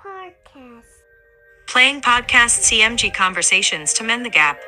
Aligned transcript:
Podcast. 0.00 0.84
Playing 1.66 2.00
podcast 2.00 2.62
CMG 2.64 3.12
conversations 3.12 3.92
to 3.92 4.02
mend 4.02 4.24
the 4.24 4.30
gap. 4.30 4.58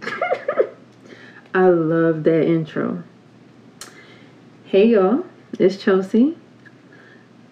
I 1.54 1.68
love 1.68 2.24
that 2.24 2.46
intro. 2.46 3.02
Hey 4.64 4.86
y'all, 4.88 5.26
it's 5.58 5.76
Chelsea 5.76 6.38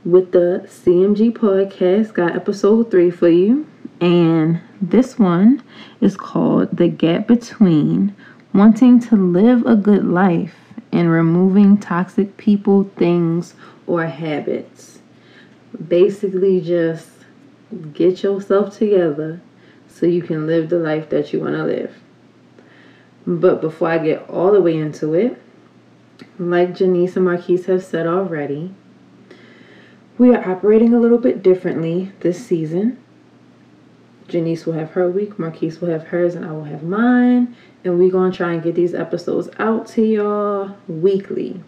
with 0.05 0.33
the 0.33 0.63
CMG 0.67 1.33
podcast. 1.33 2.15
Got 2.15 2.37
episode 2.37 2.91
three 2.91 3.11
for 3.11 3.29
you, 3.29 3.67
and 4.01 4.61
this 4.81 5.19
one 5.19 5.63
is 6.01 6.17
called 6.17 6.77
The 6.77 6.89
Gap 6.89 7.27
Between 7.27 8.15
Wanting 8.55 9.01
to 9.01 9.17
Live 9.17 9.67
a 9.67 9.75
Good 9.75 10.05
Life 10.05 10.55
and 10.93 11.11
Removing 11.11 11.79
Toxic 11.79 12.37
People, 12.37 12.85
Things, 12.97 13.55
or 13.87 14.07
Habits. 14.07 15.01
Basically, 15.89 16.61
just 16.61 17.09
get 17.93 18.23
yourself 18.23 18.79
together 18.79 19.41
so 19.89 20.07
you 20.07 20.23
can 20.23 20.47
live 20.47 20.69
the 20.69 20.79
life 20.79 21.11
that 21.11 21.33
you 21.33 21.41
want 21.41 21.55
to 21.55 21.65
live. 21.65 21.95
But 23.27 23.61
before 23.61 23.89
I 23.89 23.99
get 23.99 24.29
all 24.31 24.53
the 24.53 24.61
way 24.63 24.77
into 24.77 25.13
it, 25.15 25.41
like 26.39 26.75
Janice 26.75 27.17
and 27.17 27.25
Marquise 27.25 27.67
have 27.67 27.85
said 27.85 28.07
already, 28.07 28.73
we 30.19 30.35
are 30.35 30.51
operating 30.51 30.93
a 30.93 31.01
little 31.01 31.19
bit 31.19 31.43
differently 31.43 32.13
this 32.21 32.45
season. 32.45 32.99
Janice 34.27 34.67
will 34.67 34.75
have 34.75 34.91
her 34.91 35.09
week, 35.09 35.39
Marquise 35.39 35.81
will 35.81 35.89
have 35.89 36.09
hers, 36.09 36.35
and 36.35 36.45
I 36.45 36.53
will 36.53 36.65
have 36.65 36.83
mine. 36.83 37.57
And 37.85 37.99
we're 37.99 38.11
going 38.11 38.33
to 38.33 38.37
try 38.37 38.53
and 38.53 38.63
get 38.63 38.75
these 38.75 38.95
episodes 38.95 39.49
out 39.59 39.87
to 39.89 40.03
y'all 40.03 40.77
weekly. 40.87 41.63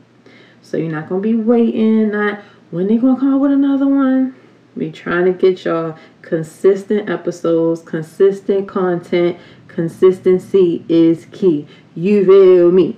So 0.60 0.76
you're 0.76 0.90
not 0.90 1.08
going 1.08 1.22
to 1.22 1.28
be 1.28 1.34
waiting, 1.34 2.10
not 2.10 2.40
when 2.70 2.88
they 2.88 2.98
going 2.98 3.14
to 3.14 3.20
come 3.20 3.34
out 3.34 3.40
with 3.40 3.52
another 3.52 3.86
one. 3.86 4.34
We 4.76 4.90
trying 4.92 5.24
to 5.24 5.32
get 5.32 5.64
y'all 5.64 5.96
consistent 6.22 7.08
episodes, 7.08 7.82
consistent 7.82 8.68
content. 8.68 9.38
Consistency 9.68 10.84
is 10.88 11.26
key. 11.32 11.66
You 11.94 12.24
feel 12.24 12.70
me? 12.70 12.96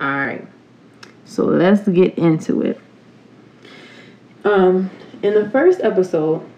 All 0.00 0.08
right. 0.08 0.46
So 1.24 1.44
let's 1.44 1.88
get 1.88 2.16
into 2.16 2.62
it. 2.62 2.80
Um, 4.44 4.90
in 5.22 5.34
the 5.34 5.48
first 5.50 5.80
episode, 5.82 6.48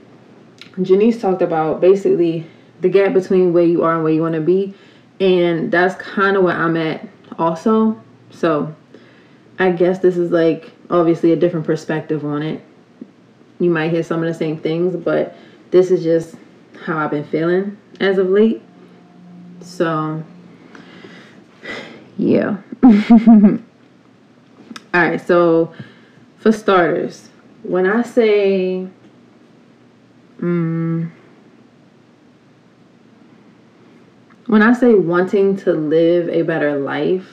Janice 0.81 1.21
talked 1.21 1.43
about 1.43 1.81
basically 1.81 2.47
the 2.81 2.89
gap 2.89 3.13
between 3.13 3.53
where 3.53 3.65
you 3.65 3.83
are 3.83 3.95
and 3.95 4.05
where 4.05 4.13
you 4.13 4.23
want 4.23 4.35
to 4.35 4.41
be, 4.41 4.75
and 5.21 5.71
that's 5.71 5.95
kind 5.97 6.37
of 6.37 6.45
where 6.45 6.57
I'm 6.57 6.77
at 6.77 7.07
also. 7.39 8.01
So 8.31 8.75
I 9.59 9.71
guess 9.71 10.01
this 10.01 10.17
is 10.17 10.31
like 10.31 10.73
obviously 10.91 11.33
a 11.33 11.37
different 11.37 11.67
perspective 11.67 12.25
on 12.25 12.43
it. 12.43 12.63
You 13.61 13.71
might 13.71 13.91
hear 13.91 14.03
some 14.03 14.23
of 14.23 14.27
the 14.27 14.35
same 14.35 14.59
things, 14.59 14.97
but 14.97 15.37
this 15.71 15.91
is 15.91 16.03
just 16.03 16.35
how 16.85 16.99
I've 16.99 17.11
been 17.11 17.25
feeling 17.25 17.79
as 18.01 18.19
of 18.19 18.29
late. 18.29 18.63
So, 19.61 20.23
yeah. 22.19 22.59
All 22.83 23.61
right, 24.93 25.21
so 25.21 25.73
for 26.39 26.53
starters, 26.53 27.31
when 27.65 27.87
I 27.87 28.03
say, 28.03 28.87
um, 30.41 31.13
when 34.47 34.63
I 34.63 34.73
say 34.75 34.95
wanting 34.95 35.57
to 35.59 35.73
live 35.73 36.29
a 36.29 36.43
better 36.43 36.79
life, 36.79 37.29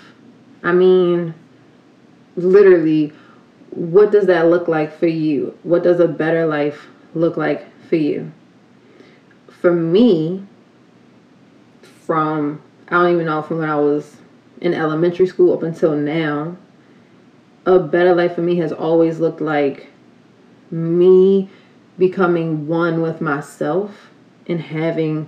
I 0.64 0.72
mean 0.72 1.34
literally 2.36 3.14
what 3.72 4.12
does 4.12 4.26
that 4.28 4.48
look 4.48 4.68
like 4.68 4.98
for 4.98 5.08
you? 5.08 5.58
What 5.64 5.84
does 5.84 6.00
a 6.00 6.08
better 6.08 6.46
life 6.46 6.88
look 7.14 7.38
like 7.38 7.66
for 7.88 7.96
you? 7.96 8.32
For 9.48 9.72
me, 9.72 10.46
from 11.82 12.62
I 12.88 12.96
don't 12.96 13.14
even 13.14 13.26
know 13.26 13.42
from 13.42 13.60
when 13.60 13.70
I 13.70 13.78
was 13.78 14.18
in 14.60 14.74
elementary 14.74 15.28
school 15.28 15.54
up 15.54 15.64
until 15.64 15.96
now, 15.96 16.58
a 17.66 17.80
better 17.80 18.14
life 18.14 18.36
for 18.36 18.42
me 18.42 18.58
has 18.58 18.72
always 18.72 19.20
looked 19.20 19.42
like 19.42 19.91
me 20.72 21.50
becoming 21.98 22.68
one 22.68 23.02
with 23.02 23.22
myself 23.22 24.10
and 24.48 24.62
having 24.62 25.28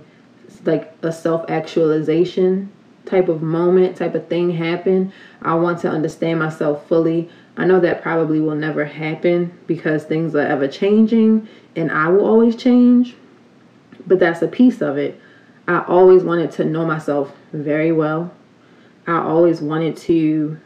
like 0.64 0.92
a 1.02 1.12
self 1.12 1.44
actualization 1.48 2.70
type 3.06 3.28
of 3.28 3.42
moment, 3.42 3.96
type 3.96 4.14
of 4.14 4.26
thing 4.28 4.50
happen. 4.50 5.12
I 5.42 5.54
want 5.54 5.80
to 5.80 5.90
understand 5.90 6.38
myself 6.38 6.86
fully. 6.88 7.28
I 7.56 7.64
know 7.64 7.80
that 7.80 8.02
probably 8.02 8.40
will 8.40 8.54
never 8.54 8.84
happen 8.84 9.56
because 9.66 10.04
things 10.04 10.34
are 10.34 10.40
ever 10.40 10.66
changing 10.66 11.48
and 11.76 11.90
I 11.90 12.08
will 12.08 12.24
always 12.24 12.56
change, 12.56 13.14
but 14.06 14.18
that's 14.18 14.42
a 14.42 14.48
piece 14.48 14.80
of 14.80 14.96
it. 14.96 15.20
I 15.68 15.84
always 15.84 16.22
wanted 16.22 16.50
to 16.52 16.64
know 16.64 16.84
myself 16.84 17.32
very 17.52 17.92
well. 17.92 18.32
I 19.06 19.18
always 19.18 19.60
wanted 19.60 19.96
to 19.98 20.58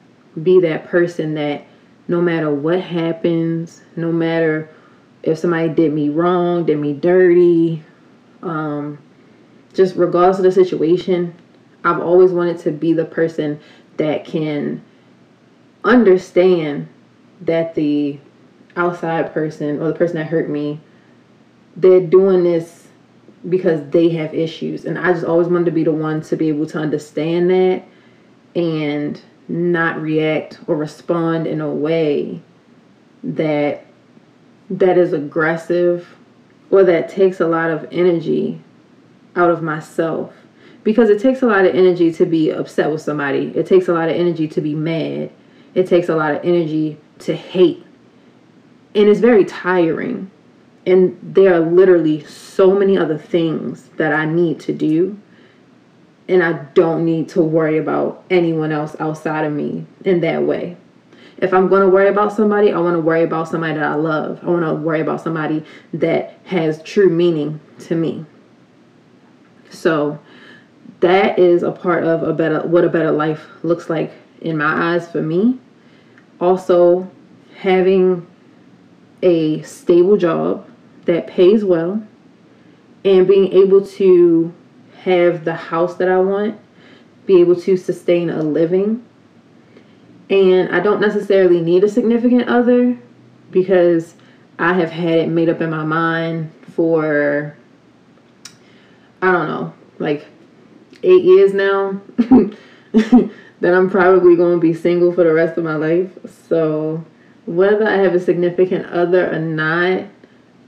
be 0.43 0.61
that 0.61 0.87
person 0.87 1.35
that 1.35 1.65
no 2.09 2.21
matter 2.23 2.53
what 2.53 2.81
happens, 2.81 3.83
no 3.95 4.11
matter 4.11 4.69
if 5.23 5.39
somebody 5.39 5.69
did 5.69 5.93
me 5.93 6.09
wrong, 6.09 6.65
did 6.65 6.79
me 6.79 6.95
dirty, 6.95 7.83
um, 8.43 8.99
just 9.75 9.95
regardless 9.97 10.39
of 10.39 10.45
the 10.45 10.53
situation, 10.53 11.35
I've 11.85 12.01
always 12.01 12.33
wanted 12.33 12.59
to 12.61 12.73
be 12.73 12.93
the 12.93 13.05
person 13.05 13.61
that 13.99 14.25
can 14.25 14.83
understand 15.85 16.89
that 17.43 17.75
the 17.75 18.19
outside 18.77 19.33
person 19.33 19.81
or 19.81 19.89
the 19.89 19.95
person 19.95 20.17
that 20.17 20.27
hurt 20.27 20.49
me, 20.49 20.81
they're 21.77 22.01
doing 22.01 22.43
this 22.43 22.89
because 23.49 23.89
they 23.91 24.09
have 24.11 24.35
issues. 24.35 24.85
And 24.85 24.99
I 24.99 25.13
just 25.13 25.25
always 25.25 25.49
wanted 25.49 25.67
to 25.67 25.71
be 25.71 25.85
the 25.85 25.93
one 25.93 26.23
to 26.23 26.37
be 26.37 26.49
able 26.49 26.67
to 26.67 26.79
understand 26.79 27.51
that 27.51 27.85
and 28.57 29.21
not 29.49 30.01
react 30.01 30.61
or 30.67 30.77
respond 30.77 31.47
in 31.47 31.61
a 31.61 31.71
way 31.71 32.41
that 33.23 33.85
that 34.71 34.99
is 34.99 35.13
aggressive 35.13 36.17
or 36.71 36.85
that 36.85 37.09
takes 37.09 37.41
a 37.41 37.47
lot 37.47 37.71
of 37.71 37.89
energy 37.91 38.61
out 39.35 39.51
of 39.51 39.63
myself. 39.63 40.35
Because 40.85 41.11
it 41.11 41.21
takes 41.21 41.43
a 41.43 41.47
lot 41.47 41.65
of 41.65 41.75
energy 41.75 42.13
to 42.13 42.27
be 42.27 42.51
upset 42.51 42.91
with 42.91 43.03
somebody. 43.03 43.53
It 43.55 43.67
takes 43.67 43.89
a 43.89 43.93
lot 43.93 44.09
of 44.09 44.17
energy 44.17 44.49
to 44.49 44.61
be 44.61 44.75
mad. 44.75 45.31
It 45.75 45.87
takes 45.87 46.09
a 46.09 46.17
lot 46.17 46.35
of 46.35 46.45
energy 46.45 46.99
to 47.21 47.35
hate. 47.35 47.85
And 48.95 49.09
it's 49.09 49.21
very 49.21 49.45
tiring. 49.45 50.31
And 50.87 51.19
there 51.23 51.55
are 51.55 51.61
literally 51.61 52.25
so 52.25 52.75
many 52.75 52.97
other 52.97 53.19
things 53.19 53.91
that 53.97 54.13
I 54.13 54.25
need 54.25 54.61
to 54.61 54.73
do 54.73 55.19
and 56.29 56.43
I 56.43 56.53
don't 56.75 57.05
need 57.05 57.29
to 57.31 57.43
worry 57.43 57.79
about 57.79 58.25
anyone 58.31 58.73
else 58.73 58.95
outside 59.01 59.45
of 59.45 59.53
me 59.53 59.87
in 60.05 60.21
that 60.21 60.43
way 60.43 60.77
if 61.41 61.55
I'm 61.55 61.69
going 61.69 61.83
to 61.83 61.89
worry 61.89 62.09
about 62.09 62.33
somebody, 62.33 62.73
I 62.73 62.79
want 62.81 62.97
to 62.97 63.01
worry 63.01 63.23
about 63.23 63.49
somebody 63.49 63.75
that 63.75 63.85
I 63.85 63.95
love. 63.95 64.41
I 64.43 64.47
want 64.47 64.65
to 64.65 64.75
worry 64.75 65.01
about 65.01 65.21
somebody 65.21 65.65
that 65.95 66.37
has 66.47 66.83
true 66.83 67.09
meaning 67.09 67.61
to 67.81 67.95
me. 67.95 68.27
So 69.71 70.19
that 71.01 71.39
is 71.39 71.63
a 71.63 71.71
part 71.71 72.03
of 72.05 72.25
a 72.25 72.33
better 72.33 72.67
what 72.67 72.85
a 72.85 72.89
better 72.89 73.13
life 73.13 73.47
looks 73.63 73.89
like 73.89 74.13
in 74.41 74.57
my 74.57 74.95
eyes 74.95 75.09
for 75.09 75.23
me. 75.23 75.61
Also 76.41 77.09
having 77.59 78.27
a 79.23 79.63
stable 79.63 80.17
job 80.17 80.69
that 81.05 81.27
pays 81.29 81.65
well 81.65 82.03
and 83.05 83.29
being 83.29 83.53
able 83.53 83.85
to 83.87 84.53
have 85.05 85.45
the 85.45 85.55
house 85.55 85.97
that 85.97 86.09
I 86.09 86.19
want, 86.19 86.59
be 87.27 87.41
able 87.41 87.57
to 87.63 87.77
sustain 87.77 88.31
a 88.31 88.43
living 88.43 89.05
and 90.31 90.75
I 90.75 90.81
don't 90.81 91.01
necessarily 91.01 91.61
need 91.61 91.85
a 91.85 91.89
significant 91.89 92.49
other 92.49 92.99
because 93.51 94.15
I 94.59 94.75
have 94.75 94.91
had 94.91 95.19
it 95.19 95.29
made 95.29 95.49
up 95.49 95.61
in 95.61 95.71
my 95.71 95.85
mind 95.85 96.53
for, 96.73 97.57
I 99.23 99.33
don't 99.33 99.49
know, 99.49 99.73
like 99.99 100.27
eight 101.03 101.25
years 101.25 101.55
now. 101.55 102.01
that 103.61 103.75
I'm 103.75 103.91
probably 103.91 104.37
going 104.37 104.57
to 104.57 104.61
be 104.61 104.75
single 104.75 105.13
for 105.13 105.25
the 105.25 105.33
rest 105.33 105.59
of 105.59 105.65
my 105.65 105.75
life. 105.75 106.11
So, 106.49 107.05
whether 107.45 107.89
I 107.89 107.97
have 107.97 108.15
a 108.15 108.21
significant 108.21 108.87
other 108.87 109.33
or 109.33 109.39
not, 109.39 110.05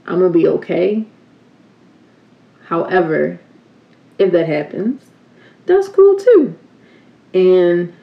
I'm 0.05 0.19
going 0.19 0.33
to 0.33 0.37
be 0.37 0.47
okay. 0.47 1.05
However, 2.65 3.39
if 4.21 4.31
that 4.31 4.47
happens, 4.47 5.03
that's 5.65 5.87
cool 5.87 6.17
too. 6.17 6.55
And 7.33 7.93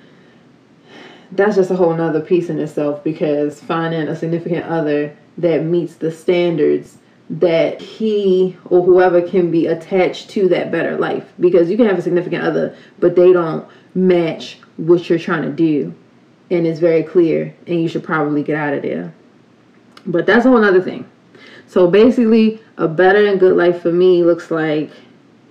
that's 1.32 1.56
just 1.56 1.70
a 1.70 1.76
whole 1.76 1.94
nother 1.94 2.20
piece 2.20 2.48
in 2.48 2.58
itself 2.58 3.04
because 3.04 3.60
finding 3.60 4.08
a 4.08 4.16
significant 4.16 4.64
other 4.64 5.14
that 5.36 5.64
meets 5.64 5.96
the 5.96 6.10
standards 6.10 6.98
that 7.30 7.80
he 7.80 8.56
or 8.64 8.82
whoever 8.82 9.20
can 9.20 9.50
be 9.50 9.66
attached 9.66 10.30
to 10.30 10.48
that 10.48 10.72
better 10.72 10.96
life. 10.96 11.32
Because 11.38 11.70
you 11.70 11.76
can 11.76 11.86
have 11.86 11.98
a 11.98 12.02
significant 12.02 12.42
other 12.42 12.76
but 12.98 13.14
they 13.14 13.32
don't 13.32 13.68
match 13.94 14.58
what 14.76 15.08
you're 15.08 15.18
trying 15.18 15.42
to 15.42 15.52
do. 15.52 15.94
And 16.50 16.66
it's 16.66 16.80
very 16.80 17.02
clear 17.02 17.54
and 17.66 17.80
you 17.82 17.88
should 17.88 18.04
probably 18.04 18.42
get 18.42 18.56
out 18.56 18.74
of 18.74 18.82
there. 18.82 19.12
But 20.06 20.24
that's 20.24 20.46
a 20.46 20.48
whole 20.48 20.64
other 20.64 20.80
thing. 20.80 21.08
So 21.66 21.86
basically 21.86 22.62
a 22.78 22.88
better 22.88 23.26
and 23.26 23.38
good 23.38 23.56
life 23.56 23.82
for 23.82 23.92
me 23.92 24.24
looks 24.24 24.50
like 24.50 24.90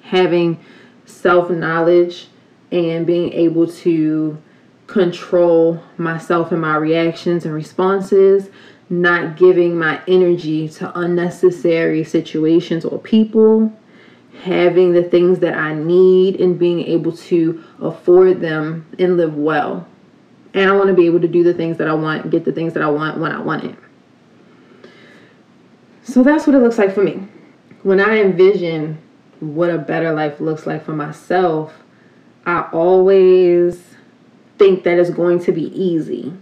having 0.08 0.60
self-knowledge 1.06 2.28
and 2.72 3.06
being 3.06 3.32
able 3.34 3.68
to 3.68 4.38
control 4.88 5.82
myself 5.98 6.52
and 6.52 6.62
my 6.62 6.76
reactions 6.76 7.46
and 7.46 7.54
responses 7.54 8.50
not 8.90 9.36
giving 9.36 9.78
my 9.78 10.02
energy 10.08 10.70
to 10.70 11.00
unnecessary 11.00 12.04
situations 12.04 12.86
or 12.86 12.98
people, 13.00 13.72
having 14.44 14.94
the 14.94 15.04
things 15.04 15.40
that 15.40 15.56
I 15.56 15.74
need, 15.74 16.40
and 16.40 16.58
being 16.58 16.82
able 16.86 17.12
to 17.12 17.64
afford 17.82 18.40
them 18.40 18.86
and 18.98 19.18
live 19.18 19.36
well. 19.36 19.86
And 20.54 20.70
I 20.70 20.74
want 20.74 20.88
to 20.88 20.94
be 20.94 21.06
able 21.06 21.20
to 21.20 21.28
do 21.28 21.44
the 21.44 21.54
things 21.54 21.78
that 21.78 21.88
I 21.88 21.94
want, 21.94 22.30
get 22.30 22.46
the 22.46 22.52
things 22.52 22.74
that 22.74 22.84
I 22.84 22.90
want 22.90 23.20
when 23.20 23.32
I 23.32 23.42
want 23.42 23.66
it. 23.66 23.76
So 26.04 26.24
that's 26.24 26.48
what 26.48 26.56
it 26.56 26.60
looks 26.60 26.78
like 26.78 26.94
for 26.94 27.04
me. 27.04 27.28
When 27.84 28.00
I 28.00 28.22
envision 28.22 28.98
what 29.40 29.70
a 29.70 29.78
better 29.78 30.14
life 30.14 30.40
looks 30.40 30.66
like 30.66 30.84
for 30.84 30.94
myself, 30.94 31.84
I 32.46 32.70
always 32.72 33.84
think 34.58 34.84
that 34.84 34.98
it's 34.98 35.10
going 35.10 35.40
to 35.44 35.52
be 35.52 35.66
easy. 35.80 36.34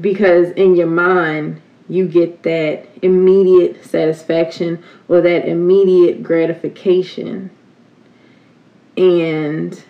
Because 0.00 0.50
in 0.50 0.74
your 0.74 0.86
mind 0.86 1.60
you 1.88 2.08
get 2.08 2.42
that 2.44 2.86
immediate 3.02 3.84
satisfaction 3.84 4.82
or 5.08 5.20
that 5.20 5.46
immediate 5.46 6.22
gratification. 6.22 7.50
And 8.96 9.82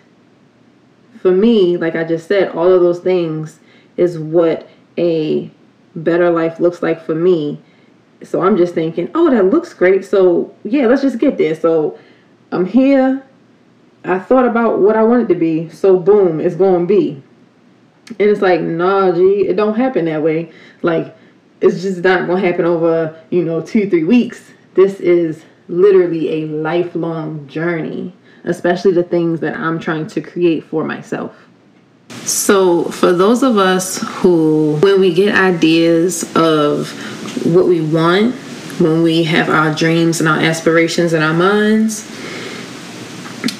for 1.25 1.31
me 1.31 1.75
like 1.75 1.95
i 1.95 2.03
just 2.03 2.27
said 2.27 2.49
all 2.49 2.71
of 2.71 2.81
those 2.81 2.99
things 2.99 3.59
is 3.97 4.19
what 4.19 4.69
a 4.95 5.49
better 5.95 6.29
life 6.29 6.59
looks 6.59 6.83
like 6.83 7.03
for 7.03 7.15
me 7.15 7.59
so 8.23 8.41
i'm 8.41 8.57
just 8.57 8.73
thinking 8.73 9.09
oh 9.15 9.29
that 9.29 9.43
looks 9.45 9.73
great 9.73 10.03
so 10.03 10.53
yeah 10.63 10.87
let's 10.87 11.01
just 11.01 11.19
get 11.19 11.37
there 11.37 11.55
so 11.55 11.97
i'm 12.51 12.65
here 12.65 13.23
i 14.03 14.17
thought 14.17 14.45
about 14.45 14.79
what 14.79 14.95
i 14.95 15.03
wanted 15.03 15.27
to 15.27 15.35
be 15.35 15.69
so 15.69 15.99
boom 15.99 16.39
it's 16.39 16.55
going 16.55 16.81
to 16.81 16.87
be 16.87 17.21
and 18.07 18.29
it's 18.29 18.41
like, 18.41 18.61
nah, 18.61 19.11
G, 19.11 19.47
it 19.47 19.55
don't 19.55 19.75
happen 19.75 20.05
that 20.05 20.21
way. 20.21 20.51
Like, 20.81 21.15
it's 21.61 21.81
just 21.81 22.03
not 22.03 22.27
gonna 22.27 22.39
happen 22.39 22.65
over, 22.65 23.19
you 23.29 23.43
know, 23.43 23.61
two, 23.61 23.89
three 23.89 24.03
weeks. 24.03 24.51
This 24.75 24.99
is 24.99 25.43
literally 25.67 26.43
a 26.43 26.47
lifelong 26.47 27.47
journey, 27.47 28.13
especially 28.43 28.91
the 28.91 29.03
things 29.03 29.39
that 29.39 29.57
I'm 29.57 29.79
trying 29.79 30.07
to 30.07 30.21
create 30.21 30.63
for 30.63 30.83
myself. 30.83 31.35
So, 32.09 32.83
for 32.85 33.11
those 33.11 33.41
of 33.41 33.57
us 33.57 33.97
who, 34.03 34.77
when 34.81 34.99
we 34.99 35.13
get 35.13 35.33
ideas 35.33 36.23
of 36.35 36.91
what 37.45 37.67
we 37.67 37.81
want, 37.81 38.35
when 38.79 39.03
we 39.03 39.23
have 39.23 39.49
our 39.49 39.73
dreams 39.73 40.19
and 40.19 40.27
our 40.27 40.39
aspirations 40.39 41.13
in 41.13 41.21
our 41.21 41.33
minds, 41.33 42.05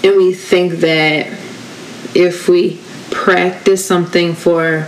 and 0.03 0.15
we 0.17 0.33
think 0.33 0.73
that 0.79 1.27
if 2.13 2.47
we 2.47 2.81
practice 3.11 3.85
something 3.85 4.33
for 4.33 4.87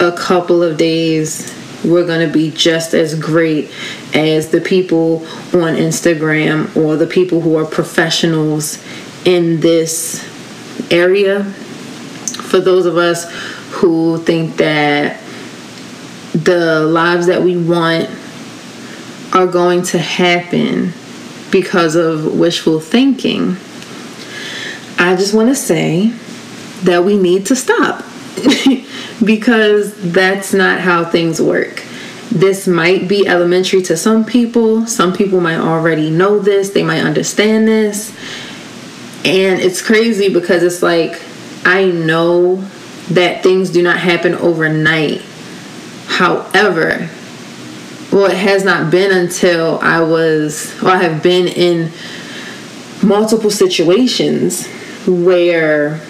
a 0.00 0.12
couple 0.12 0.62
of 0.62 0.76
days, 0.76 1.54
we're 1.84 2.06
going 2.06 2.26
to 2.26 2.32
be 2.32 2.50
just 2.50 2.92
as 2.94 3.18
great 3.18 3.70
as 4.14 4.50
the 4.50 4.60
people 4.60 5.18
on 5.54 5.76
Instagram 5.76 6.74
or 6.76 6.96
the 6.96 7.06
people 7.06 7.40
who 7.40 7.56
are 7.56 7.64
professionals 7.64 8.82
in 9.24 9.60
this 9.60 10.24
area. 10.90 11.44
For 11.44 12.60
those 12.60 12.86
of 12.86 12.96
us 12.96 13.30
who 13.70 14.18
think 14.18 14.56
that 14.56 15.20
the 16.44 16.80
lives 16.84 17.26
that 17.26 17.42
we 17.42 17.56
want 17.56 18.08
are 19.32 19.46
going 19.46 19.82
to 19.82 19.98
happen 19.98 20.92
because 21.50 21.96
of 21.96 22.38
wishful 22.38 22.80
thinking, 22.80 23.56
I 24.98 25.16
just 25.16 25.34
want 25.34 25.48
to 25.48 25.54
say 25.54 26.08
that 26.82 27.04
we 27.04 27.16
need 27.16 27.46
to 27.46 27.56
stop 27.56 28.04
because 29.24 29.94
that's 30.12 30.52
not 30.52 30.80
how 30.80 31.04
things 31.04 31.40
work. 31.40 31.84
This 32.30 32.68
might 32.68 33.08
be 33.08 33.26
elementary 33.26 33.82
to 33.82 33.96
some 33.96 34.24
people. 34.24 34.86
Some 34.86 35.12
people 35.12 35.40
might 35.40 35.58
already 35.58 36.10
know 36.10 36.38
this, 36.38 36.70
they 36.70 36.82
might 36.82 37.00
understand 37.00 37.66
this. 37.66 38.14
And 39.24 39.60
it's 39.60 39.82
crazy 39.82 40.32
because 40.32 40.62
it's 40.62 40.82
like, 40.82 41.20
I 41.64 41.86
know 41.86 42.56
that 43.10 43.42
things 43.42 43.70
do 43.70 43.82
not 43.82 43.98
happen 43.98 44.34
overnight. 44.34 45.22
However, 46.18 47.08
well, 48.10 48.24
it 48.28 48.36
has 48.36 48.64
not 48.64 48.90
been 48.90 49.16
until 49.16 49.78
I 49.78 50.00
was, 50.00 50.74
or 50.82 50.88
I 50.88 50.96
have 50.96 51.22
been 51.22 51.46
in 51.46 51.92
multiple 53.04 53.52
situations 53.52 54.66
where 55.06 56.00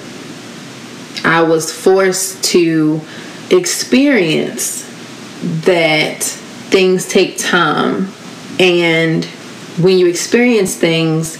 I 1.27 1.43
was 1.43 1.71
forced 1.71 2.43
to 2.45 3.03
experience 3.51 4.85
that 5.67 6.23
things 6.23 7.07
take 7.07 7.37
time. 7.37 8.09
And 8.59 9.27
when 9.77 9.99
you 9.99 10.07
experience 10.07 10.75
things, 10.75 11.37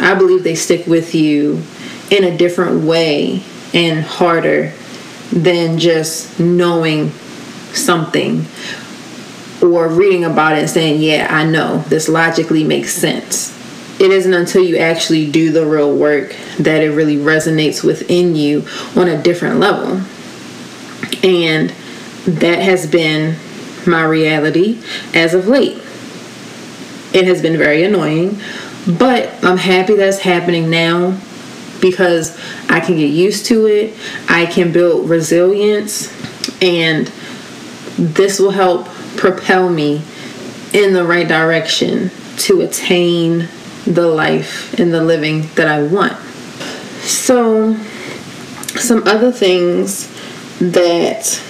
I 0.00 0.14
believe 0.14 0.44
they 0.44 0.54
stick 0.54 0.86
with 0.86 1.14
you 1.14 1.62
in 2.10 2.24
a 2.24 2.34
different 2.38 2.86
way 2.86 3.42
and 3.74 4.02
harder 4.02 4.72
than 5.30 5.78
just 5.78 6.40
knowing 6.40 7.12
something 7.74 8.46
or 9.62 9.88
reading 9.88 10.24
about 10.24 10.56
it 10.56 10.60
and 10.60 10.70
saying, 10.70 11.00
Yeah, 11.00 11.26
I 11.30 11.44
know, 11.44 11.78
this 11.88 12.08
logically 12.08 12.64
makes 12.64 12.92
sense 12.92 13.58
it 13.98 14.12
isn't 14.12 14.32
until 14.32 14.62
you 14.62 14.76
actually 14.76 15.30
do 15.30 15.50
the 15.50 15.66
real 15.66 15.94
work 15.94 16.34
that 16.58 16.82
it 16.82 16.90
really 16.90 17.16
resonates 17.16 17.82
within 17.82 18.36
you 18.36 18.64
on 18.94 19.08
a 19.08 19.20
different 19.20 19.58
level. 19.58 20.00
And 21.24 21.70
that 22.26 22.60
has 22.60 22.86
been 22.86 23.36
my 23.86 24.04
reality 24.04 24.80
as 25.14 25.34
of 25.34 25.48
late. 25.48 25.76
It 27.12 27.24
has 27.24 27.42
been 27.42 27.56
very 27.56 27.82
annoying, 27.82 28.40
but 28.86 29.32
I'm 29.44 29.56
happy 29.56 29.96
that's 29.96 30.20
happening 30.20 30.70
now 30.70 31.18
because 31.80 32.38
I 32.68 32.80
can 32.80 32.96
get 32.96 33.10
used 33.10 33.46
to 33.46 33.66
it. 33.66 33.94
I 34.28 34.46
can 34.46 34.72
build 34.72 35.08
resilience, 35.08 36.12
and 36.62 37.10
this 37.98 38.38
will 38.38 38.52
help 38.52 38.86
propel 39.16 39.68
me 39.68 40.02
in 40.72 40.92
the 40.92 41.04
right 41.04 41.26
direction 41.26 42.10
to 42.36 42.60
attain 42.60 43.48
the 43.86 44.06
life 44.06 44.78
and 44.78 44.92
the 44.92 45.02
living 45.02 45.48
that 45.54 45.66
I 45.66 45.82
want. 45.82 46.16
So, 47.02 47.74
some 48.76 49.06
other 49.08 49.32
things 49.32 50.08
that 50.60 51.42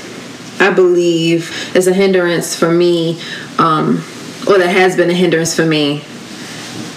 I 0.61 0.71
believe 0.71 1.77
is 1.77 1.87
a 1.87 1.93
hindrance 1.93 2.55
for 2.55 2.71
me, 2.71 3.21
um, 3.59 4.05
or 4.47 4.59
that 4.59 4.71
has 4.71 4.97
been 4.97 5.11
a 5.11 5.15
hindrance 5.15 5.55
for 5.55 5.67
me 5.67 6.05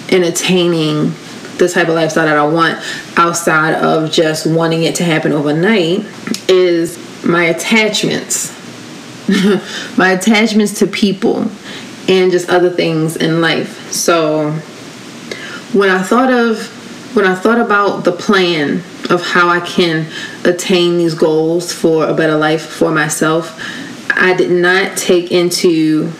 in 0.09 0.23
attaining 0.23 1.13
the 1.57 1.69
type 1.69 1.87
of 1.87 1.95
lifestyle 1.95 2.25
that 2.25 2.37
I 2.37 2.47
want 2.47 2.79
outside 3.17 3.75
of 3.75 4.11
just 4.11 4.47
wanting 4.47 4.83
it 4.83 4.95
to 4.95 5.03
happen 5.03 5.31
overnight 5.31 6.05
is 6.49 6.97
my 7.23 7.45
attachments. 7.45 8.60
my 9.97 10.11
attachments 10.11 10.79
to 10.79 10.87
people 10.87 11.49
and 12.07 12.31
just 12.31 12.49
other 12.49 12.69
things 12.69 13.15
in 13.15 13.41
life. 13.41 13.91
So, 13.91 14.51
when 15.73 15.89
I 15.89 16.01
thought 16.01 16.31
of 16.31 16.77
when 17.15 17.25
I 17.25 17.35
thought 17.35 17.59
about 17.59 18.05
the 18.05 18.13
plan 18.13 18.81
of 19.09 19.21
how 19.21 19.49
I 19.49 19.59
can 19.59 20.09
attain 20.45 20.97
these 20.97 21.13
goals 21.13 21.73
for 21.73 22.07
a 22.07 22.13
better 22.13 22.37
life 22.37 22.65
for 22.65 22.91
myself, 22.91 23.59
I 24.11 24.33
did 24.33 24.51
not 24.51 24.97
take 24.97 25.31
into 25.31 26.11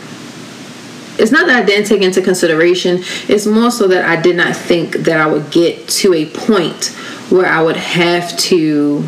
it's 1.18 1.32
not 1.32 1.46
that 1.48 1.62
I 1.62 1.66
didn't 1.66 1.86
take 1.86 2.02
into 2.02 2.22
consideration, 2.22 3.04
it's 3.28 3.46
more 3.46 3.70
so 3.70 3.88
that 3.90 4.06
I 4.06 4.20
did 4.20 4.36
not 4.36 4.56
think 4.56 4.94
that 4.94 5.20
I 5.20 5.28
would 5.28 5.52
get 5.52 5.88
to 5.90 6.14
a 6.14 6.26
point 6.26 6.86
where 7.30 7.46
I 7.46 7.62
would 7.62 7.76
have 7.76 8.36
to 8.38 9.06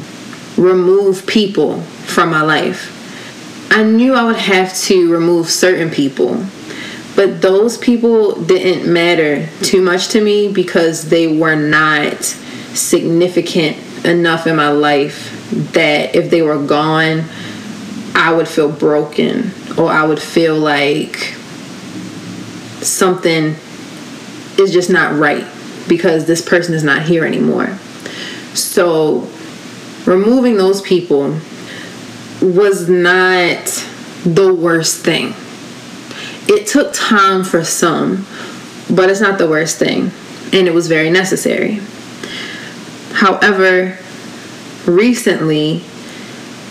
remove 0.56 1.26
people 1.26 1.82
from 1.82 2.30
my 2.30 2.42
life. 2.42 2.93
I 3.70 3.84
knew 3.84 4.13
I 4.13 4.24
would 4.24 4.36
have 4.36 4.75
to 4.82 5.12
remove 5.12 5.50
certain 5.50 5.89
people 5.89 6.46
but 7.15 7.41
those 7.41 7.77
people 7.77 8.41
didn't 8.41 8.91
matter 8.91 9.48
too 9.62 9.82
much 9.82 10.10
to 10.10 10.22
me 10.22 10.51
because 10.51 11.10
they 11.10 11.27
were 11.38 11.55
not 11.55 12.24
significant 12.24 13.77
enough 14.03 14.48
in 14.48 14.55
my 14.55 14.70
life 14.70 15.29
that 15.74 16.15
if 16.15 16.32
they 16.32 16.41
were 16.41 16.65
gone, 16.65 17.24
I 18.15 18.34
would 18.34 18.48
feel 18.48 18.72
broken 18.72 19.51
or 19.77 19.91
I 19.91 20.05
would 20.05 20.22
feel 20.22 20.58
like 20.58 21.17
something 22.82 23.55
is 24.58 24.74
just 24.74 24.89
not 24.89 25.17
right 25.17 25.46
because 25.88 26.25
this 26.25 26.41
person 26.41 26.74
is 26.74 26.84
not 26.84 27.03
here 27.03 27.25
anymore. 27.25 27.77
So 28.55 29.29
removing 30.05 30.58
those 30.58 30.82
people 30.82 31.38
was 32.44 32.90
not 32.90 33.66
the 34.26 34.54
worst 34.54 35.04
thing. 35.04 35.34
It 36.48 36.68
took 36.68 36.94
time 36.94 37.44
for 37.44 37.64
some, 37.64 38.28
but 38.90 39.10
it's 39.10 39.22
not 39.22 39.38
the 39.38 39.48
worst 39.48 39.80
thing, 39.80 40.12
and 40.52 40.68
it 40.68 40.74
was 40.74 40.88
very 40.88 41.10
necessary. 41.10 41.80
However, 43.14 43.98
recently, 44.86 45.84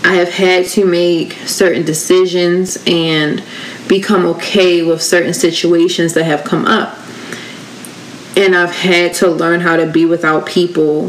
I 0.04 0.14
have 0.14 0.30
had 0.30 0.66
to 0.66 0.84
make 0.84 1.32
certain 1.46 1.84
decisions 1.84 2.76
and 2.86 3.42
become 3.88 4.26
okay 4.26 4.82
with 4.82 5.00
certain 5.00 5.32
situations 5.32 6.14
that 6.14 6.24
have 6.24 6.44
come 6.44 6.66
up. 6.66 6.98
And 8.36 8.56
I've 8.56 8.74
had 8.74 9.14
to 9.14 9.28
learn 9.28 9.60
how 9.60 9.76
to 9.76 9.86
be 9.86 10.04
without 10.04 10.46
people 10.46 11.08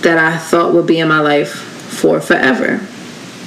that 0.00 0.18
I 0.18 0.38
thought 0.38 0.72
would 0.74 0.86
be 0.86 0.98
in 0.98 1.08
my 1.08 1.20
life 1.20 1.52
for 1.52 2.20
forever. 2.20 2.80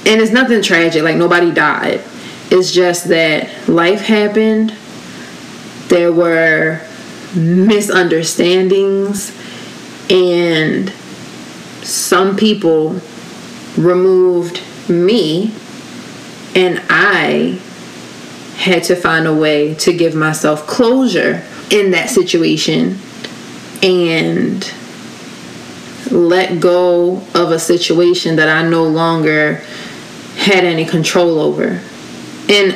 And 0.06 0.22
it's 0.22 0.32
nothing 0.32 0.62
tragic, 0.62 1.04
like 1.04 1.18
nobody 1.18 1.52
died. 1.52 2.02
It's 2.52 2.72
just 2.72 3.10
that 3.10 3.68
life 3.68 4.02
happened. 4.02 4.74
There 5.88 6.14
were 6.14 6.82
misunderstandings 7.36 9.36
and 10.10 10.90
some 11.84 12.38
people 12.38 13.02
removed 13.78 14.62
me 14.90 15.54
and 16.56 16.82
I 16.90 17.60
had 18.58 18.84
to 18.86 18.96
find 18.96 19.28
a 19.28 19.34
way 19.34 19.76
to 19.76 19.94
give 19.94 20.16
myself 20.16 20.66
closure 20.66 21.44
in 21.70 21.92
that 21.92 22.10
situation 22.10 22.98
and 23.84 24.74
let 26.12 26.60
go 26.60 27.18
of 27.34 27.52
a 27.52 27.60
situation 27.60 28.38
that 28.38 28.48
I 28.48 28.68
no 28.68 28.86
longer 28.86 29.62
had 30.46 30.64
any 30.64 30.86
control 30.86 31.40
over. 31.40 31.82
And 32.48 32.74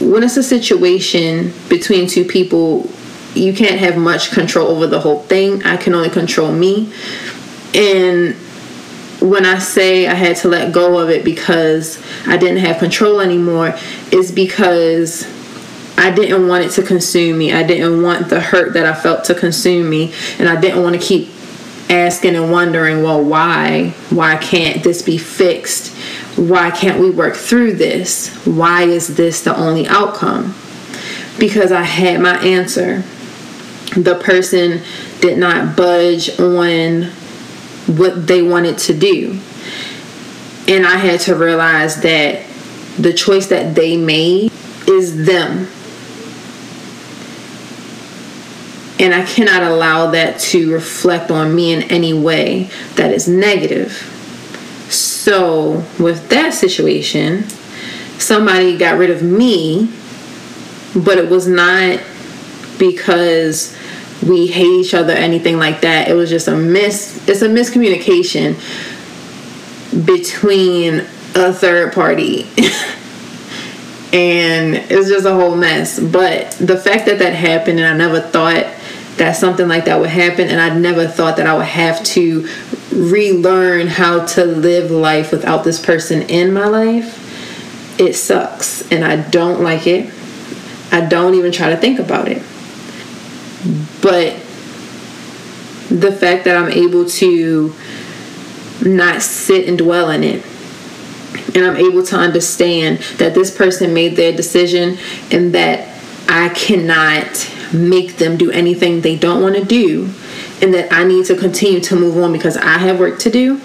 when 0.00 0.24
it's 0.24 0.36
a 0.36 0.42
situation 0.42 1.52
between 1.68 2.08
two 2.08 2.24
people, 2.24 2.90
you 3.34 3.54
can't 3.54 3.78
have 3.78 3.96
much 3.96 4.32
control 4.32 4.68
over 4.68 4.86
the 4.86 5.00
whole 5.00 5.20
thing. 5.20 5.62
I 5.62 5.76
can 5.76 5.94
only 5.94 6.10
control 6.10 6.52
me. 6.52 6.92
And 7.72 8.34
when 9.20 9.46
I 9.46 9.58
say 9.58 10.06
I 10.06 10.14
had 10.14 10.36
to 10.38 10.48
let 10.48 10.72
go 10.72 10.98
of 10.98 11.08
it 11.08 11.24
because 11.24 12.04
I 12.26 12.36
didn't 12.36 12.58
have 12.58 12.78
control 12.78 13.20
anymore, 13.20 13.74
is 14.10 14.32
because 14.32 15.26
I 15.96 16.10
didn't 16.10 16.48
want 16.48 16.64
it 16.64 16.70
to 16.72 16.82
consume 16.82 17.38
me. 17.38 17.52
I 17.52 17.62
didn't 17.62 18.02
want 18.02 18.28
the 18.28 18.40
hurt 18.40 18.72
that 18.74 18.86
I 18.86 18.94
felt 18.94 19.24
to 19.26 19.34
consume 19.34 19.88
me. 19.88 20.12
And 20.38 20.48
I 20.48 20.60
didn't 20.60 20.82
want 20.82 21.00
to 21.00 21.00
keep 21.00 21.28
asking 21.88 22.34
and 22.34 22.50
wondering, 22.50 23.02
well, 23.02 23.22
why? 23.22 23.90
Why 24.10 24.36
can't 24.36 24.82
this 24.82 25.02
be 25.02 25.16
fixed? 25.16 25.93
Why 26.36 26.70
can't 26.70 27.00
we 27.00 27.10
work 27.10 27.36
through 27.36 27.74
this? 27.74 28.34
Why 28.44 28.82
is 28.82 29.16
this 29.16 29.42
the 29.42 29.56
only 29.56 29.86
outcome? 29.86 30.54
Because 31.38 31.70
I 31.70 31.82
had 31.82 32.20
my 32.20 32.36
answer. 32.38 33.04
The 33.96 34.16
person 34.16 34.82
did 35.20 35.38
not 35.38 35.76
budge 35.76 36.38
on 36.40 37.04
what 37.86 38.26
they 38.26 38.42
wanted 38.42 38.78
to 38.78 38.98
do. 38.98 39.38
And 40.66 40.86
I 40.86 40.96
had 40.96 41.20
to 41.20 41.34
realize 41.34 42.00
that 42.02 42.44
the 42.98 43.12
choice 43.12 43.46
that 43.48 43.74
they 43.74 43.96
made 43.96 44.50
is 44.88 45.26
them. 45.26 45.68
And 48.98 49.14
I 49.14 49.24
cannot 49.24 49.62
allow 49.62 50.10
that 50.12 50.40
to 50.40 50.72
reflect 50.72 51.30
on 51.30 51.54
me 51.54 51.72
in 51.72 51.82
any 51.84 52.14
way 52.14 52.70
that 52.96 53.12
is 53.12 53.28
negative. 53.28 54.10
So, 54.88 55.84
with 55.98 56.28
that 56.28 56.54
situation, 56.54 57.44
somebody 58.18 58.76
got 58.76 58.98
rid 58.98 59.10
of 59.10 59.22
me, 59.22 59.90
but 60.94 61.18
it 61.18 61.28
was 61.28 61.48
not 61.48 62.00
because 62.78 63.76
we 64.26 64.46
hate 64.46 64.66
each 64.66 64.94
other 64.94 65.12
anything 65.12 65.58
like 65.58 65.80
that. 65.82 66.08
It 66.08 66.14
was 66.14 66.30
just 66.30 66.48
a 66.48 66.56
mis 66.56 67.26
it's 67.28 67.42
a 67.42 67.48
miscommunication 67.48 68.54
between 70.06 71.00
a 71.34 71.52
third 71.52 71.92
party. 71.92 72.42
and 74.12 74.76
it's 74.76 75.08
just 75.08 75.26
a 75.26 75.34
whole 75.34 75.56
mess. 75.56 75.98
But 75.98 76.52
the 76.52 76.76
fact 76.76 77.06
that 77.06 77.18
that 77.18 77.34
happened 77.34 77.80
and 77.80 77.88
I 77.88 77.96
never 77.96 78.20
thought 78.20 78.66
that 79.16 79.32
something 79.36 79.68
like 79.68 79.84
that 79.84 80.00
would 80.00 80.10
happen 80.10 80.48
and 80.48 80.60
I 80.60 80.76
never 80.76 81.06
thought 81.06 81.36
that 81.36 81.46
I 81.46 81.56
would 81.56 81.66
have 81.66 82.02
to 82.04 82.48
relearn 82.94 83.88
how 83.88 84.24
to 84.24 84.44
live 84.44 84.90
life 84.90 85.32
without 85.32 85.64
this 85.64 85.84
person 85.84 86.22
in 86.22 86.52
my 86.52 86.66
life. 86.66 87.20
It 88.00 88.14
sucks 88.14 88.90
and 88.90 89.04
I 89.04 89.16
don't 89.16 89.60
like 89.62 89.86
it. 89.86 90.12
I 90.92 91.00
don't 91.00 91.34
even 91.34 91.52
try 91.52 91.70
to 91.70 91.76
think 91.76 91.98
about 91.98 92.28
it. 92.28 92.38
But 94.00 94.34
the 95.90 96.12
fact 96.12 96.44
that 96.44 96.56
I'm 96.56 96.70
able 96.70 97.06
to 97.06 97.74
not 98.84 99.22
sit 99.22 99.68
and 99.68 99.78
dwell 99.78 100.10
in 100.10 100.22
it 100.22 100.44
and 101.54 101.64
I'm 101.64 101.76
able 101.76 102.04
to 102.06 102.16
understand 102.16 102.98
that 103.18 103.34
this 103.34 103.56
person 103.56 103.94
made 103.94 104.16
their 104.16 104.32
decision 104.32 104.98
and 105.30 105.54
that 105.54 105.88
I 106.28 106.48
cannot 106.50 107.50
make 107.72 108.16
them 108.16 108.36
do 108.36 108.50
anything 108.50 109.00
they 109.00 109.16
don't 109.16 109.42
want 109.42 109.56
to 109.56 109.64
do 109.64 110.10
and 110.64 110.72
that 110.72 110.90
I 110.90 111.04
need 111.04 111.26
to 111.26 111.36
continue 111.36 111.78
to 111.80 111.94
move 111.94 112.16
on 112.16 112.32
because 112.32 112.56
I 112.56 112.78
have 112.78 112.98
work 112.98 113.18
to 113.20 113.30
do. 113.30 113.60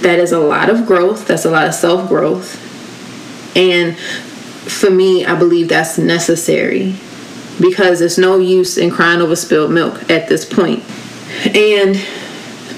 That 0.00 0.18
is 0.18 0.32
a 0.32 0.38
lot 0.38 0.70
of 0.70 0.86
growth, 0.86 1.28
that's 1.28 1.44
a 1.44 1.50
lot 1.50 1.68
of 1.68 1.74
self 1.74 2.08
growth. 2.08 2.56
And 3.54 3.96
for 3.98 4.90
me, 4.90 5.26
I 5.26 5.38
believe 5.38 5.68
that's 5.68 5.98
necessary 5.98 6.96
because 7.60 7.98
there's 7.98 8.16
no 8.16 8.38
use 8.38 8.78
in 8.78 8.90
crying 8.90 9.20
over 9.20 9.36
spilled 9.36 9.72
milk 9.72 10.10
at 10.10 10.26
this 10.28 10.50
point. 10.50 10.82
And 11.44 11.96